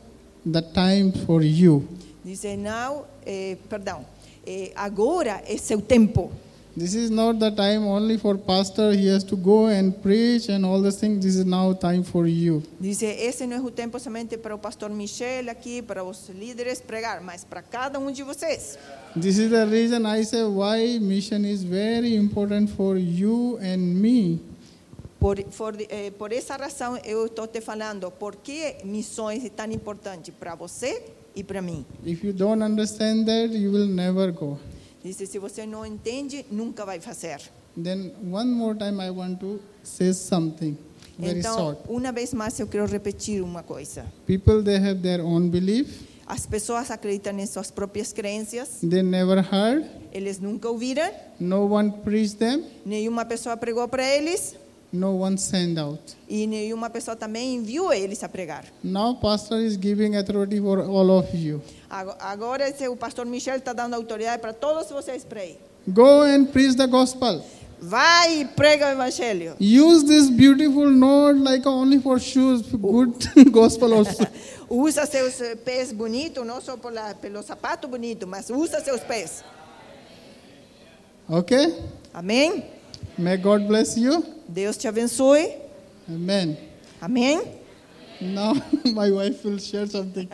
[0.50, 1.86] the time for you.
[2.24, 4.06] Dice, não, eh, perdão,
[4.46, 6.32] eh, agora é seu tempo.
[6.76, 10.66] This is not the time only for pastor, he has to go and preach and
[10.66, 11.24] all these things.
[11.24, 12.62] This is now time for you.
[12.78, 16.82] Dice, esse não é o tempo somente para o pastor Michel aqui, para os líderes
[16.82, 18.76] pregar, mas para cada um de vocês.
[19.18, 24.38] This is the reason I say why mission is very important for you and me.
[25.18, 29.72] Por, por, eh, por essa razão eu estou te falando, por que missões é tão
[29.72, 31.02] importante para você
[31.34, 31.86] e para mim.
[32.04, 34.58] If you don't understand that, you will never go.
[35.06, 37.38] Dice, se você não entende, nunca vai fazer.
[37.80, 40.76] Then one more time I want to say something
[41.16, 41.80] very Então, short.
[41.88, 44.04] uma vez mais eu quero repetir uma coisa.
[44.26, 46.02] People they have their own belief.
[46.26, 49.86] As pessoas acreditam em suas próprias crenças, They never heard.
[50.12, 52.64] eles nunca ouviram, No one preached them.
[52.84, 54.56] nenhuma pessoa pregou para eles
[54.96, 56.00] No one sent out.
[56.28, 58.64] e nenhuma pessoa também enviou eles a pregar.
[58.82, 61.60] Now pastor is giving authority for all of you.
[61.90, 65.58] Ago- Agora o pastor Michel está dando autoridade para todos vocês ir.
[65.88, 67.42] Go and preach the gospel.
[67.78, 69.54] Vai e prega o evangelho.
[69.60, 72.62] Use this beautiful note like only for shoes.
[72.62, 74.26] Good gospel also.
[74.68, 79.44] Usa seus pés bonitos, não só pela, pelo sapato bonito, mas usa seus pés.
[81.28, 81.74] Okay?
[82.14, 82.64] Amém?
[83.18, 84.22] May God bless you.
[84.46, 85.56] Deus te abençoe.
[86.08, 86.56] Amen.
[87.00, 87.42] Amém?
[88.20, 90.28] Now my wife will share something.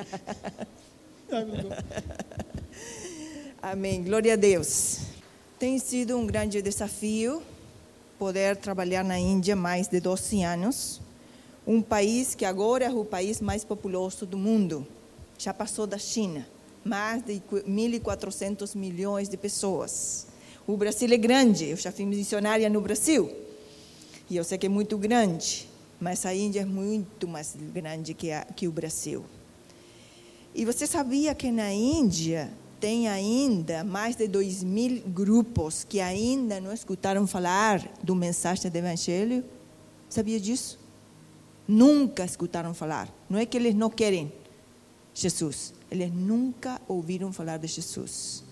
[1.32, 1.70] I will go.
[3.62, 4.02] Amém.
[4.02, 4.98] Glória a Deus.
[5.58, 7.42] Tem sido um grande desafio
[8.18, 11.00] poder trabalhar na Índia mais de 12 anos,
[11.66, 14.86] um país que agora é o país mais populoso do mundo.
[15.38, 16.46] já passou da China.
[16.84, 20.26] Mais de 1.400 milhões de pessoas.
[20.66, 23.30] O Brasil é grande, eu já fui missionária no Brasil.
[24.30, 25.68] E eu sei que é muito grande,
[26.00, 29.24] mas a Índia é muito mais grande que, a, que o Brasil.
[30.54, 36.60] E você sabia que na Índia tem ainda mais de 2 mil grupos que ainda
[36.60, 39.44] não escutaram falar do mensagem do Evangelho?
[40.08, 40.78] Sabia disso?
[41.66, 43.08] Nunca escutaram falar.
[43.28, 44.32] Não é que eles não querem
[45.14, 48.42] Jesus, eles nunca ouviram falar de Jesus.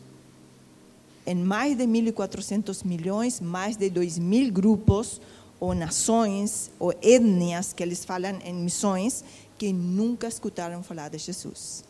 [1.27, 5.21] Em mais de 1.400 milhões, mais de 2 mil grupos,
[5.61, 9.23] ou nações, ou etnias que eles falam em missões,
[9.59, 11.85] que nunca escutaram falar de Jesus.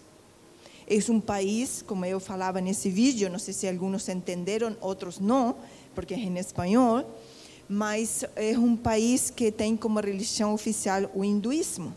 [0.89, 5.55] É um país, como eu falava nesse vídeo, não sei se alguns entenderam, outros não,
[5.95, 7.09] porque é em espanhol,
[7.69, 11.95] mas é um país que tem como religião oficial o hinduísmo.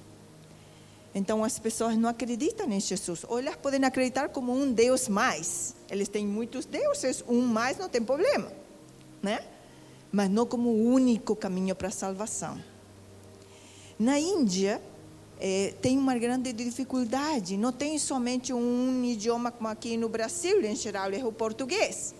[1.15, 3.23] Então as pessoas não acreditam em Jesus.
[3.27, 5.75] Ou elas podem acreditar como um Deus mais.
[5.89, 8.51] Eles têm muitos deuses, um mais não tem problema,
[9.21, 9.45] né?
[10.11, 12.59] Mas não como o único caminho para a salvação.
[13.99, 14.81] Na Índia,
[15.39, 17.57] é, tem uma grande dificuldade.
[17.57, 22.13] Não tem somente um idioma como aqui no Brasil, em geral é o português.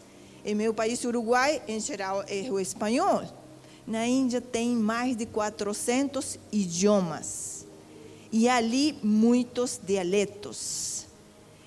[0.45, 3.23] Em meu país, Uruguai, em geral é o espanhol.
[3.88, 7.53] Na Índia tem mais de 400 idiomas.
[8.34, 11.06] E ali muitos dialetos.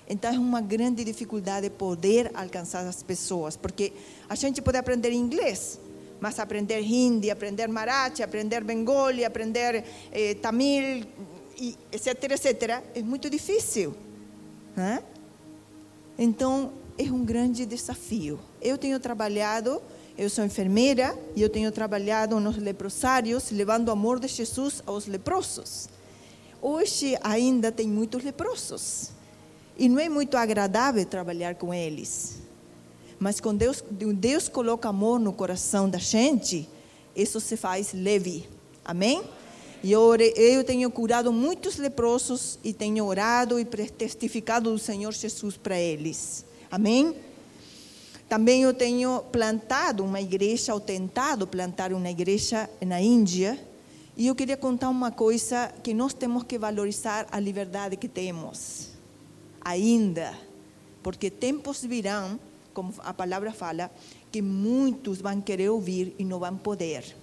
[0.05, 3.93] Então é uma grande dificuldade poder alcançar as pessoas, porque
[4.27, 5.79] a gente pode aprender inglês,
[6.19, 11.05] mas aprender hindi, aprender marathi, aprender bengali, aprender eh, tamil,
[11.57, 13.95] e etc, etc, é muito difícil.
[14.75, 15.01] Né?
[16.17, 18.39] Então, é um grande desafio.
[18.61, 19.81] Eu tenho trabalhado,
[20.17, 25.07] eu sou enfermeira, e eu tenho trabalhado nos leprosários, levando o amor de Jesus aos
[25.07, 25.89] leprosos.
[26.69, 29.11] Hoje ainda tem muitos leprosos.
[29.77, 32.39] E não é muito agradável trabalhar com eles.
[33.17, 36.67] Mas quando Deus, Deus coloca amor no coração da gente,
[37.15, 38.49] isso se faz leve.
[38.83, 39.23] Amém?
[39.81, 45.55] E eu, eu tenho curado muitos leprosos e tenho orado e testificado do Senhor Jesus
[45.55, 46.43] para eles.
[46.69, 47.15] Amém?
[48.27, 53.57] Também eu tenho plantado uma igreja, ou tentado plantar uma igreja na Índia.
[54.17, 58.89] E eu queria contar uma coisa que nós temos que valorizar a liberdade que temos.
[59.61, 60.35] Ainda.
[61.03, 62.39] Porque tempos virão,
[62.73, 63.91] como a palavra fala,
[64.31, 67.15] que muitos vão querer ouvir e não vão poder.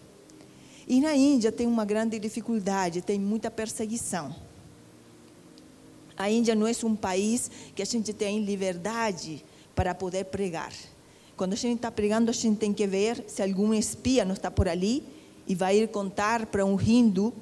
[0.86, 4.32] E na Índia tem uma grande dificuldade, tem muita perseguição.
[6.16, 10.72] A Índia não é um país que a gente tem liberdade para poder pregar.
[11.36, 14.48] Quando a gente está pregando, a gente tem que ver se algum espia não está
[14.48, 15.02] por ali
[15.46, 17.32] e vai ir contar para um hindu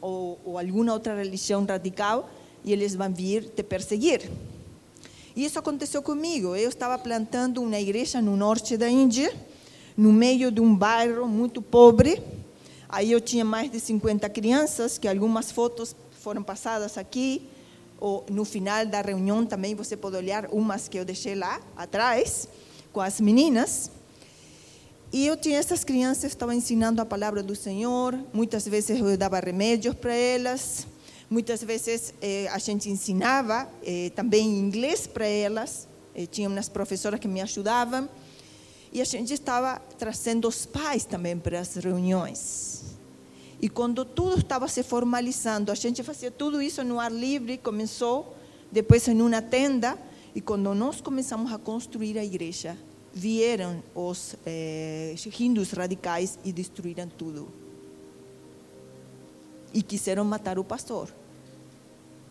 [0.00, 2.28] ou, ou alguma outra religião radical
[2.64, 4.30] e eles vão vir te perseguir.
[5.34, 6.54] E isso aconteceu comigo.
[6.54, 9.34] Eu estava plantando uma igreja no norte da Índia,
[9.96, 12.22] no meio de um bairro muito pobre
[12.92, 17.48] Aí eu tinha mais de 50 crianças, que algumas fotos foram passadas aqui.
[17.98, 22.46] Ou no final da reunião também você pode olhar umas que eu deixei lá atrás,
[22.92, 23.90] com as meninas.
[25.12, 28.18] E eu tinha essas crianças, estava ensinando a palavra do Senhor.
[28.32, 30.86] Muitas vezes eu dava remédios para elas.
[31.28, 35.86] Muitas vezes eh, a gente ensinava eh, também inglês para elas.
[36.14, 38.08] Eh, tinha umas professoras que me ajudavam.
[38.90, 42.96] E a gente estava trazendo os pais também para as reuniões.
[43.60, 48.34] E quando tudo estava se formalizando, a gente fazia tudo isso no ar livre, começou
[48.70, 49.98] depois em uma tenda,
[50.34, 52.78] e quando nós começamos a construir a igreja,
[53.14, 57.48] vieram os eh, hindus radicais e destruíram tudo.
[59.72, 61.12] E quiseram matar o pastor.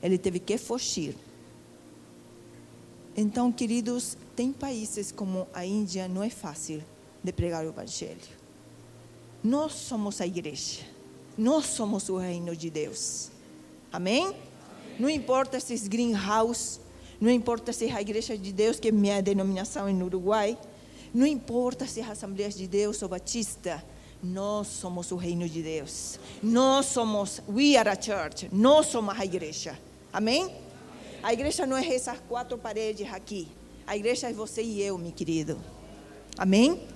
[0.02, 1.15] Ele teve que fugir.
[3.15, 6.82] Então, queridos, tem países como a Índia, não é fácil
[7.24, 8.41] de pregar o Evangelho.
[9.44, 10.82] Nós somos a igreja,
[11.38, 13.30] nós somos o reino de Deus.
[13.91, 14.34] Amém?
[15.00, 16.80] Não importa se é greenhouse,
[17.20, 20.58] não importa se é a igreja de Deus, que é minha denominação em Uruguai,
[21.14, 23.84] não importa se é a Assembleia de Deus ou Batista,
[24.24, 26.20] nós somos o reino de Deus.
[26.41, 29.78] Nós somos, we are a church, nós somos a igreja.
[30.14, 30.53] Amém?
[31.24, 33.47] A igreja não é essas quatro paredes aqui.
[33.86, 35.59] A igreja é você e eu, meu querido.
[36.38, 36.88] Amém?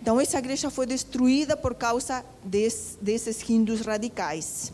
[0.00, 4.72] Então, essa igreja foi destruída por causa des, desses hindus radicais.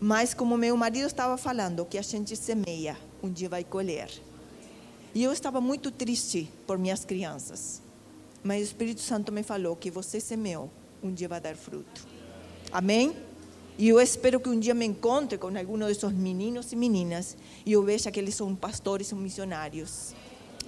[0.00, 4.08] Mas, como meu marido estava falando, que a gente semeia, um dia vai colher.
[5.14, 7.81] E eu estava muito triste por minhas crianças.
[8.42, 10.70] Mas o Espírito Santo me falou que você semeou,
[11.02, 12.06] um dia vai dar fruto.
[12.72, 13.14] Amém?
[13.78, 17.72] E eu espero que um dia me encontre com algum desses meninos e meninas e
[17.72, 20.14] eu veja que eles são pastores e missionários.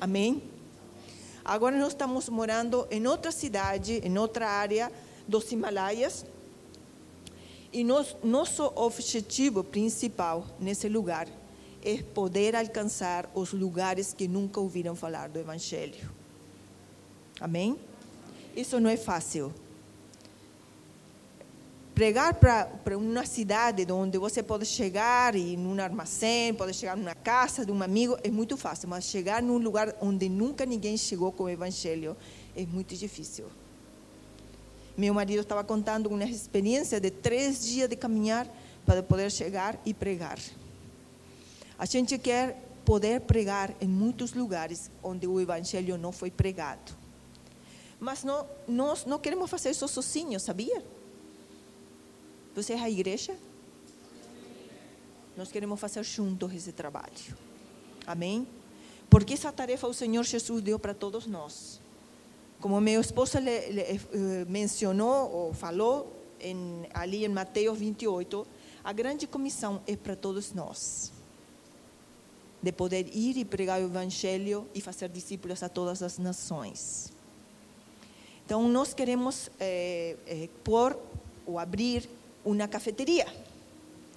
[0.01, 0.43] Amém?
[1.45, 4.91] Agora nós estamos morando em outra cidade, em outra área
[5.29, 6.25] dos Himalaias.
[7.72, 11.29] E nos, nosso objetivo principal nesse lugar
[11.85, 16.24] é poder alcançar os lugares que nunca ouviram falar do Evangelho.
[17.41, 17.78] Amém?
[18.57, 19.53] Isso não é fácil.
[21.95, 27.64] Pregar para uma cidade onde você pode chegar e num armazém, pode chegar numa casa
[27.64, 31.45] de um amigo, é muito fácil, mas chegar num lugar onde nunca ninguém chegou com
[31.45, 32.16] o Evangelho
[32.57, 33.47] é muito difícil.
[34.97, 38.49] Meu marido estava contando uma experiência de três dias de caminhar
[38.85, 40.39] para poder chegar e pregar.
[41.78, 47.03] A gente quer poder pregar em muitos lugares onde o Evangelho não foi pregado.
[48.05, 50.84] Mas não, nós não queremos fazer isso sozinhos, sabia?
[52.55, 53.34] Você é a igreja?
[55.34, 57.34] Nós queremos fazer juntos esse trabalho.
[58.07, 58.46] Amém?
[59.09, 61.80] Porque essa tarefa o Senhor Jesus deu para todos nós.
[62.61, 63.98] Como meu esposo le, le, eh,
[64.48, 68.46] mencionou ou falou em, ali em Mateus 28,
[68.84, 71.11] a grande comissão é para todos nós.
[72.62, 77.13] De poder ir e pregar o Evangelho e fazer discípulos a todas as nações.
[78.45, 80.97] Então, nós queremos eh, eh, pôr
[81.47, 82.09] ou abrir
[82.45, 83.26] uma cafeteria.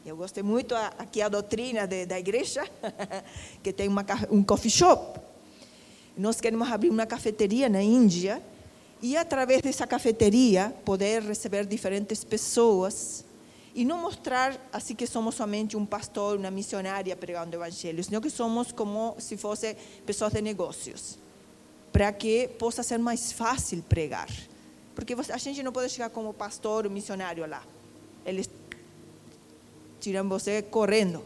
[0.06, 2.64] Eu gostei muito aqui a doutrina de, da igreja,
[3.64, 5.20] que tem uma, um coffee shop.
[6.18, 8.42] Nós queremos abrir uma cafeteria na Índia
[9.02, 13.24] e, através dessa cafeteria, poder receber diferentes pessoas
[13.76, 18.20] e não mostrar assim que somos somente um pastor, uma missionária pregando o evangelho, senão
[18.20, 19.76] que somos como se fossem
[20.06, 21.20] pessoas de negócios,
[21.92, 24.30] para que possa ser mais fácil pregar.
[24.96, 27.64] Porque a gente não pode chegar como pastor ou missionário lá
[28.28, 28.50] eles
[30.02, 31.24] tiram você correndo.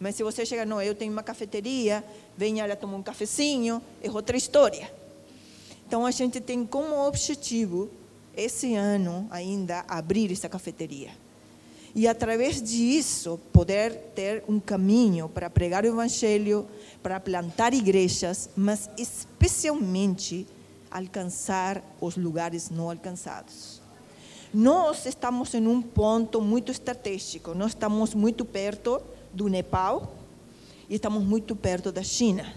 [0.00, 2.04] Mas se você chega, não, eu tenho uma cafeteria,
[2.36, 4.92] venha lá tomar um cafezinho, é outra história.
[5.86, 7.88] Então a gente tem como objetivo,
[8.36, 11.12] esse ano ainda, abrir essa cafeteria.
[11.94, 16.66] E através disso, poder ter um caminho para pregar o Evangelho,
[17.02, 20.46] para plantar igrejas, mas especialmente
[20.90, 23.80] alcançar os lugares não alcançados.
[24.52, 27.54] Nós estamos em um ponto muito estratégico.
[27.54, 29.00] Nós estamos muito perto
[29.32, 30.14] do Nepal
[30.88, 32.54] e estamos muito perto da China.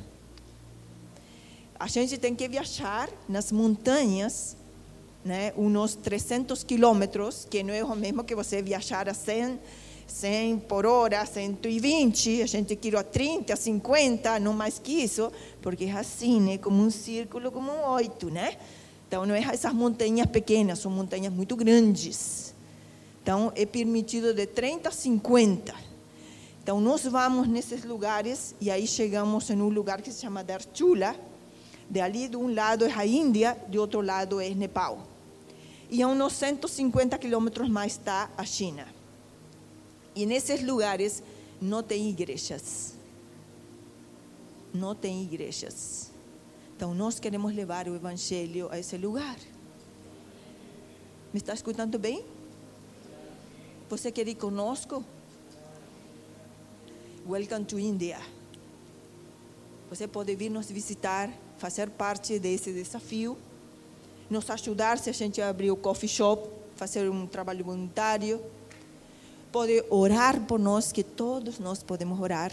[1.79, 4.56] A gente tem que viajar nas montanhas,
[5.27, 9.59] né, uns 300 quilômetros, que não é o mesmo que você viajar a 100,
[10.07, 15.83] 100 por hora, 120, a gente quer a 30, 50, não mais que isso, porque
[15.83, 18.57] é assim, né, como um círculo, como um oito, né?
[19.07, 22.53] Então, não é essas montanhas pequenas, são montanhas muito grandes.
[23.21, 25.73] Então, é permitido de 30 a 50.
[26.63, 31.15] Então, nós vamos nesses lugares e aí chegamos em um lugar que se chama Darchula.
[31.89, 35.07] De ali, de um lado é a Índia, de outro lado é Nepal.
[35.89, 38.87] E a uns 150 quilômetros mais está a China.
[40.15, 41.23] E nesses lugares
[41.61, 42.93] não tem igrejas.
[44.73, 46.11] Não tem igrejas.
[46.75, 49.37] Então, nós queremos levar o Evangelho a esse lugar.
[51.33, 52.23] Me está escutando bem?
[53.89, 55.03] Você quer ir conosco?
[57.27, 58.19] Welcome to India.
[59.89, 63.37] Você pode vir nos visitar, fazer parte desse desafio,
[64.29, 68.41] nos ajudar se a gente abrir o coffee shop, fazer um trabalho voluntário.
[69.51, 72.51] Pode orar por nós, que todos nós podemos orar.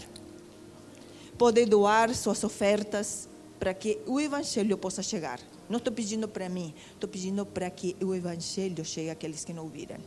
[1.37, 3.27] Pode doar suas ofertas
[3.59, 5.39] para que o Evangelho possa chegar.
[5.69, 9.63] Não estou pedindo para mim, estou pedindo para que o Evangelho chegue àqueles que não
[9.63, 9.97] ouviram.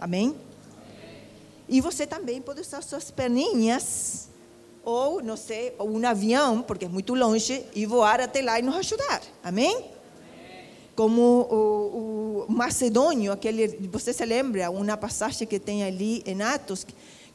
[0.00, 0.34] Amém?
[1.68, 4.28] E você também pode usar suas perninhas,
[4.84, 8.62] ou, não sei, ou um avião, porque é muito longe, e voar até lá e
[8.62, 9.22] nos ajudar.
[9.42, 9.93] Amém?
[10.94, 16.86] Como o, o macedônio, aquele, você se lembra, uma passagem que tem ali em Atos,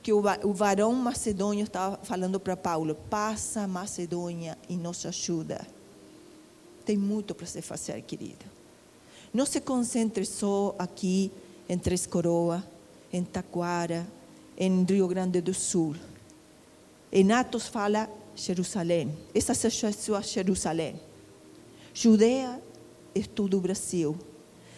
[0.01, 5.65] que o, o varão macedônio estava falando para Paulo: passa Macedônia e nos ajuda.
[6.85, 8.45] Tem muito para se fazer, querido.
[9.33, 11.31] Não se concentre só aqui
[11.67, 12.63] em Três Coroas,
[13.13, 14.07] em Taquara,
[14.57, 15.95] em Rio Grande do Sul.
[17.11, 19.15] Em Atos fala Jerusalém.
[19.35, 20.99] Essa é a sua Jerusalém.
[21.93, 22.59] Judeia
[23.15, 24.17] é tudo o Brasil.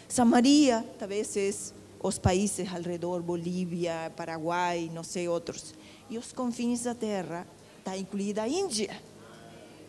[0.08, 1.72] Samaria, talvez
[2.02, 5.74] os países ao redor, Bolívia, Paraguai, não sei outros.
[6.10, 7.46] E os confins da terra
[7.78, 8.90] está incluída a Índia.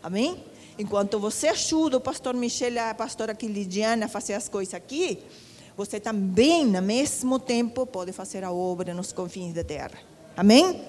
[0.02, 0.44] Amém?
[0.78, 5.20] Enquanto você ajuda o pastor Michel a pastora Kilidiana a fazer as coisas aqui,
[5.76, 10.00] você também, ao mesmo tempo, pode fazer a obra nos confins da terra.
[10.38, 10.84] Amém?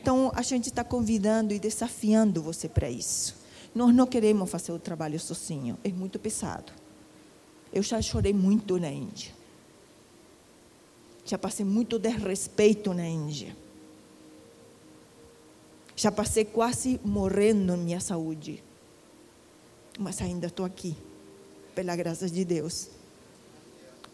[0.00, 3.36] Então, a gente está convidando e desafiando você para isso.
[3.74, 6.72] Nós não queremos fazer o trabalho sozinho, é muito pesado.
[7.72, 9.32] Eu já chorei muito na Índia.
[11.24, 13.54] Já passei muito desrespeito na Índia.
[15.94, 18.62] Já passei quase morrendo em minha saúde.
[19.98, 20.96] Mas ainda estou aqui,
[21.74, 22.88] pela graça de Deus.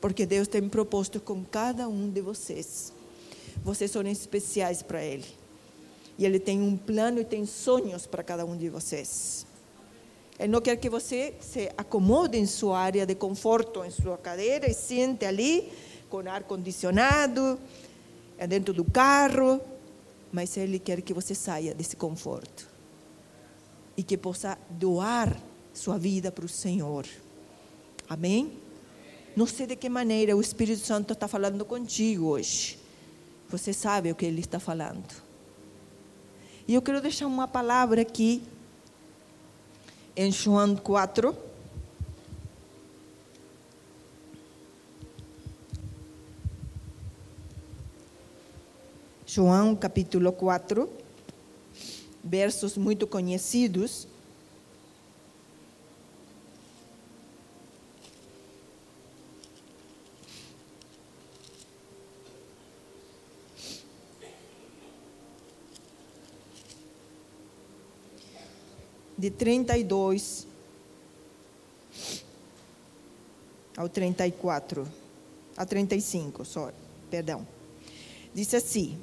[0.00, 2.92] Porque Deus tem propósito com cada um de vocês.
[3.62, 5.43] Vocês são especiais para Ele.
[6.18, 9.46] E Ele tem um plano e tem sonhos para cada um de vocês.
[10.38, 14.68] Ele não quer que você se acomode em sua área de conforto, em sua cadeira
[14.68, 15.72] e sente ali
[16.10, 17.58] com ar condicionado,
[18.48, 19.60] dentro do carro,
[20.32, 22.68] mas Ele quer que você saia desse conforto
[23.96, 25.36] e que possa doar
[25.72, 27.06] sua vida para o Senhor.
[28.08, 28.58] Amém?
[29.36, 32.78] Não sei de que maneira o Espírito Santo está falando contigo hoje.
[33.48, 35.23] Você sabe o que Ele está falando.
[36.66, 38.42] E eu quero deixar uma palavra aqui
[40.16, 41.36] em João 4.
[49.26, 50.88] João capítulo 4,
[52.22, 54.08] versos muito conhecidos.
[69.16, 70.46] De 32
[73.76, 74.88] ao 34,
[75.56, 76.72] a 35, só,
[77.10, 77.46] perdão.
[78.34, 78.98] Disse assim: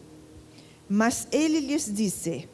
[0.94, 2.50] mas ele lhes disse: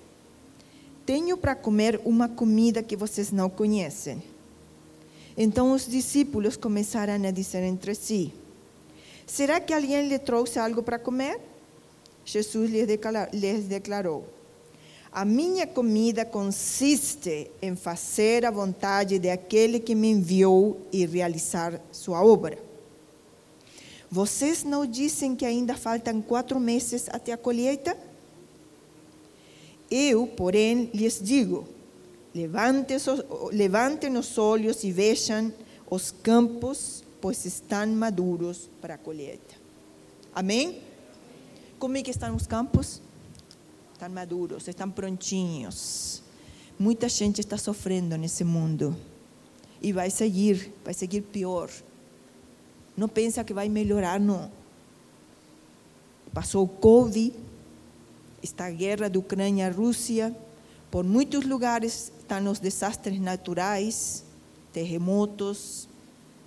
[1.04, 4.22] Tenho para comer uma comida que vocês não conhecem.
[5.36, 8.32] Então os discípulos começaram a dizer entre si:
[9.26, 11.42] Será que alguém lhe trouxe algo para comer?
[12.24, 14.24] Jesus lhes declarou:
[15.18, 22.24] A minha comida consiste em fazer a vontade daquele que me enviou e realizar sua
[22.24, 22.60] obra.
[24.12, 27.98] Vocês não dizem que ainda faltam quatro meses até a colheita?
[29.90, 31.68] Eu, porém, lhes digo:
[32.32, 32.98] levantem,
[33.52, 35.52] levantem os olhos e vejam
[35.90, 39.56] os campos, pois estão maduros para a colheita.
[40.36, 40.80] Amém?
[41.80, 43.02] Como é que estão os campos?
[43.98, 46.22] Estão maduros, estão prontinhos.
[46.78, 48.96] Muita gente está sofrendo nesse mundo.
[49.82, 51.68] E vai seguir, vai seguir pior.
[52.96, 54.52] Não pensa que vai melhorar, não.
[56.32, 57.34] Passou o Covid,
[58.44, 60.38] esta guerra de Ucrânia-Rússia,
[60.92, 64.24] por muitos lugares estão os desastres naturais,
[64.72, 65.90] terremotos,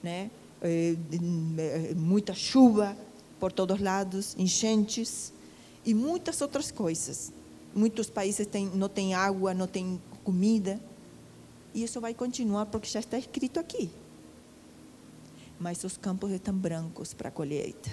[0.01, 0.31] né?
[0.63, 0.95] Eh,
[1.97, 2.97] muita chuva
[3.41, 5.33] por todos lados, enchentes
[5.85, 7.33] e muitas outras coisas.
[7.75, 10.81] Muitos países não têm água, não têm comida.
[11.73, 13.91] E isso vai continuar porque já está escrito aqui.
[15.59, 17.91] Mas os campos estão brancos para a colheita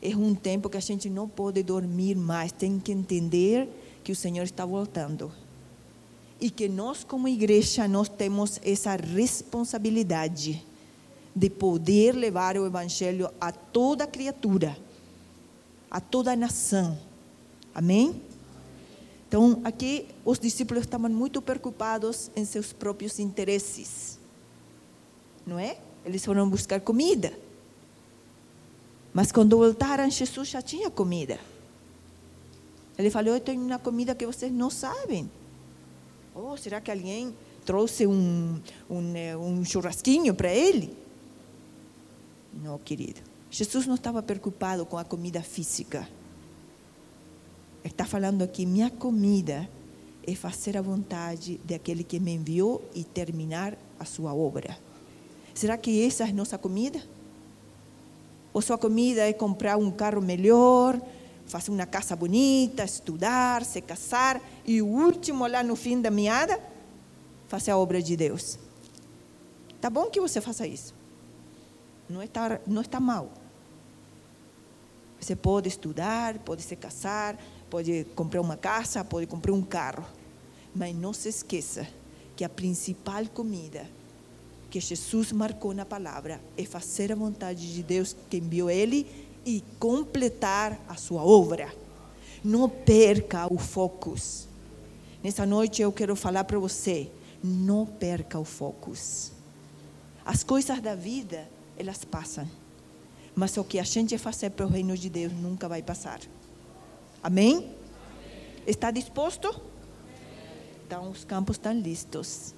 [0.00, 3.68] é um tempo que a gente não pode dormir mais, tem que entender
[4.04, 5.32] que o Senhor está voltando.
[6.40, 10.64] E que nós, como igreja, nós temos essa responsabilidade
[11.34, 14.76] de poder levar o Evangelho a toda criatura,
[15.90, 16.98] a toda nação.
[17.74, 18.22] Amém?
[19.28, 24.18] Então, aqui os discípulos estavam muito preocupados em seus próprios interesses.
[25.44, 25.78] Não é?
[26.04, 27.32] Eles foram buscar comida.
[29.12, 31.40] Mas quando voltaram, Jesus já tinha comida.
[32.98, 35.30] Ele falou: Eu tenho uma comida que vocês não sabem.
[36.34, 40.96] Oh, será que alguém trouxe um, um, eh, um churrasquinho para ele?
[42.52, 43.20] Não, querido.
[43.50, 46.08] Jesus não estava preocupado com a comida física.
[47.86, 49.68] Está falando aqui: minha comida
[50.26, 54.76] é fazer a vontade daquele que me enviou e terminar a sua obra.
[55.54, 57.00] Será que essa é nossa comida?
[58.56, 60.98] ou sua comida é comprar um carro melhor,
[61.46, 66.58] fazer uma casa bonita, estudar, se casar e o último lá no fim da meada,
[67.48, 68.58] fazer a obra de Deus.
[69.78, 70.94] Tá bom que você faça isso.
[72.08, 73.30] Não está, não está mal.
[75.20, 77.38] Você pode estudar, pode se casar,
[77.70, 80.04] pode comprar uma casa, pode comprar um carro.
[80.74, 81.86] Mas não se esqueça
[82.34, 83.88] que a principal comida
[84.70, 89.06] que Jesus marcou na palavra é fazer a vontade de Deus que enviou ele
[89.44, 91.72] e completar a sua obra.
[92.44, 94.14] Não perca o foco.
[95.22, 97.10] Nessa noite eu quero falar para você,
[97.42, 98.92] não perca o foco.
[100.24, 101.48] As coisas da vida,
[101.78, 102.48] elas passam.
[103.34, 106.20] Mas o que a gente fazer para o reino de Deus nunca vai passar.
[107.22, 107.74] Amém?
[108.66, 109.60] Está disposto?
[110.86, 112.54] Então os campos estão listos.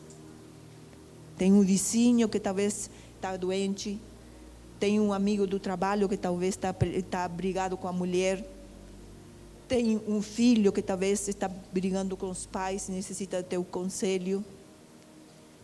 [1.36, 3.98] Tem um vizinho que talvez está doente.
[4.78, 6.74] Tem um amigo do trabalho que talvez está
[7.10, 8.44] tá brigado com a mulher.
[9.66, 14.44] Tem um filho que talvez está brigando com os pais, necessita do teu conselho.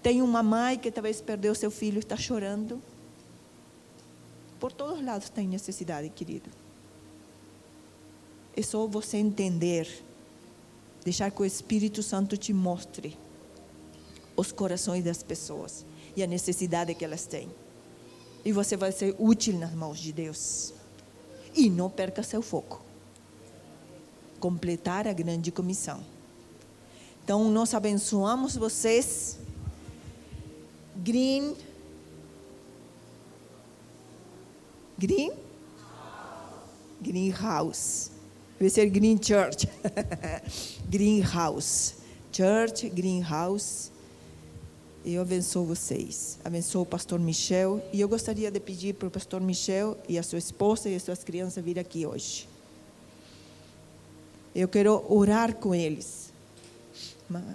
[0.03, 2.80] Tem uma mãe que talvez perdeu seu filho e está chorando.
[4.61, 6.64] Por todos os lados tem necessidade, querido.
[8.57, 9.89] É só você entender,
[11.05, 13.19] deixar que o Espírito Santo te mostre
[14.37, 15.85] os corações das pessoas
[16.17, 17.49] e a necessidade que elas têm.
[18.45, 20.73] E você vai ser útil nas mãos de Deus.
[21.55, 22.81] E não perca seu foco.
[24.39, 26.05] Completar a grande comissão.
[27.25, 29.39] Então, nós abençoamos vocês.
[30.97, 31.57] Green.
[34.99, 35.33] Green?
[37.01, 38.14] Greenhouse.
[38.65, 39.69] Vai ser Green Church.
[40.89, 41.97] Greenhouse.
[42.33, 43.91] Church, Greenhouse.
[45.05, 46.39] Eu abençoo vocês.
[46.43, 47.83] Abençoo o pastor Michel.
[47.93, 51.03] E eu gostaria de pedir para o pastor Michel e a sua esposa e as
[51.03, 52.49] suas crianças vir aqui hoje.
[54.55, 56.33] Eu quero orar com eles.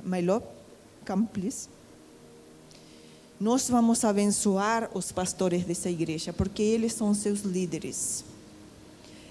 [0.05, 0.45] My love,
[1.07, 1.67] come please.
[3.39, 8.23] Nós vamos abençoar os pastores dessa igreja, porque eles são seus líderes.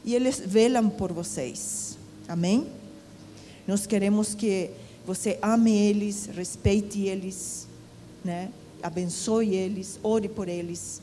[0.05, 1.99] E eles velam por vocês.
[2.27, 2.67] Amém?
[3.67, 4.71] Nós queremos que
[5.07, 7.67] você ame eles, respeite eles,
[8.25, 8.51] né?
[8.83, 11.01] abençoe eles, ore por eles.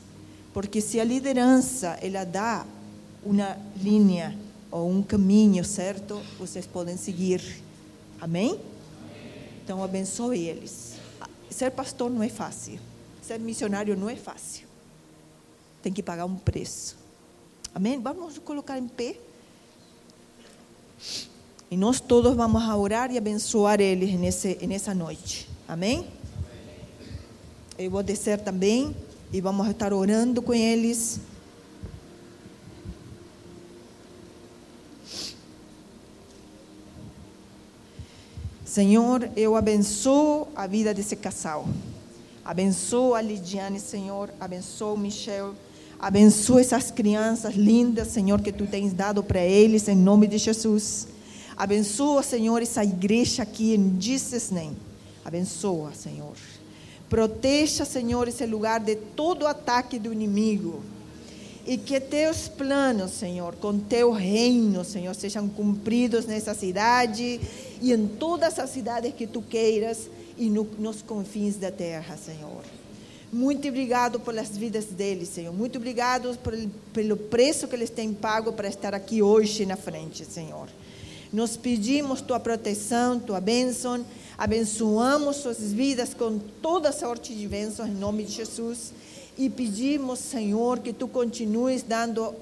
[0.52, 2.66] Porque se a liderança ela dá
[3.24, 4.38] uma linha
[4.70, 7.62] ou um caminho certo, vocês podem seguir.
[8.20, 8.58] Amém?
[9.62, 10.94] Então abençoe eles.
[11.50, 12.78] Ser pastor não é fácil.
[13.22, 14.66] Ser missionário não é fácil.
[15.82, 16.96] Tem que pagar um preço.
[17.76, 18.00] Amém?
[18.00, 19.18] Vamos colocar em pé.
[21.70, 25.46] E nós todos vamos a orar e abençoar eles nesse, nessa noite.
[25.68, 26.08] Amém?
[27.78, 28.96] Eu vou descer também
[29.30, 31.20] e vamos estar orando com eles.
[38.64, 41.68] Senhor, eu abençoo a vida desse casal.
[42.42, 44.30] Abençoo a Lidiane, Senhor.
[44.40, 45.54] Abençoo o Michel.
[45.98, 51.08] Abençoa essas crianças lindas, Senhor, que tu tens dado para eles, em nome de Jesus.
[51.56, 54.76] Abençoa, Senhor, essa igreja aqui, em Jesus' name.
[55.24, 56.34] Abençoa, Senhor.
[57.08, 60.82] Proteja, Senhor, esse lugar de todo ataque do inimigo.
[61.66, 67.40] E que teus planos, Senhor, com teu reino, Senhor, sejam cumpridos nessa cidade
[67.80, 72.62] e em todas as cidades que tu queiras e no, nos confins da terra, Senhor.
[73.32, 75.52] Muito obrigado pelas vidas deles, Senhor.
[75.52, 76.38] Muito obrigado
[76.92, 80.68] pelo preço que eles têm pago para estar aqui hoje na frente, Senhor.
[81.32, 84.06] Nós pedimos tua proteção, tua bênção.
[84.38, 88.92] Abençoamos suas vidas com toda sorte de bênçãos em nome de Jesus.
[89.36, 92.32] E pedimos, Senhor, que tu continues dando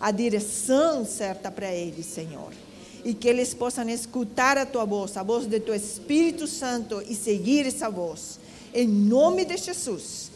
[0.00, 2.52] a direção certa para eles, Senhor.
[3.04, 7.14] E que eles possam escutar a tua voz, a voz de teu Espírito Santo e
[7.14, 8.40] seguir essa voz
[8.74, 10.30] em nome de Jesus.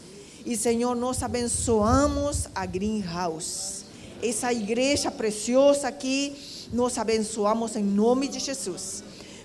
[0.45, 3.83] E, Senhor, nós abençoamos a Greenhouse.
[4.21, 6.35] Essa igreja preciosa aqui,
[6.71, 9.03] nós abençoamos em nome de Jesus.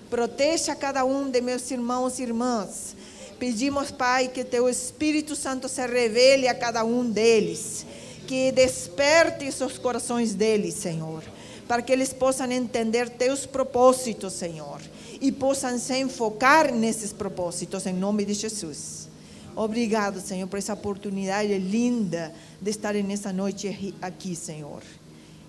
[0.09, 2.95] Proteja cada um de meus irmãos e irmãs.
[3.37, 7.85] Pedimos, Pai, que teu Espírito Santo se revele a cada um deles.
[8.27, 11.23] Que desperte os corações deles, Senhor.
[11.67, 14.81] Para que eles possam entender teus propósitos, Senhor
[15.21, 19.09] e possam se enfocar nesses propósitos, em nome de Jesus.
[19.55, 24.81] Obrigado, Senhor, por essa oportunidade linda de estar nessa noite aqui, Senhor.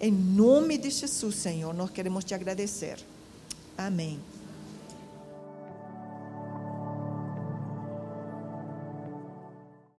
[0.01, 2.99] Em nome de Jesus, Senhor, nós queremos te agradecer.
[3.77, 4.19] Amém.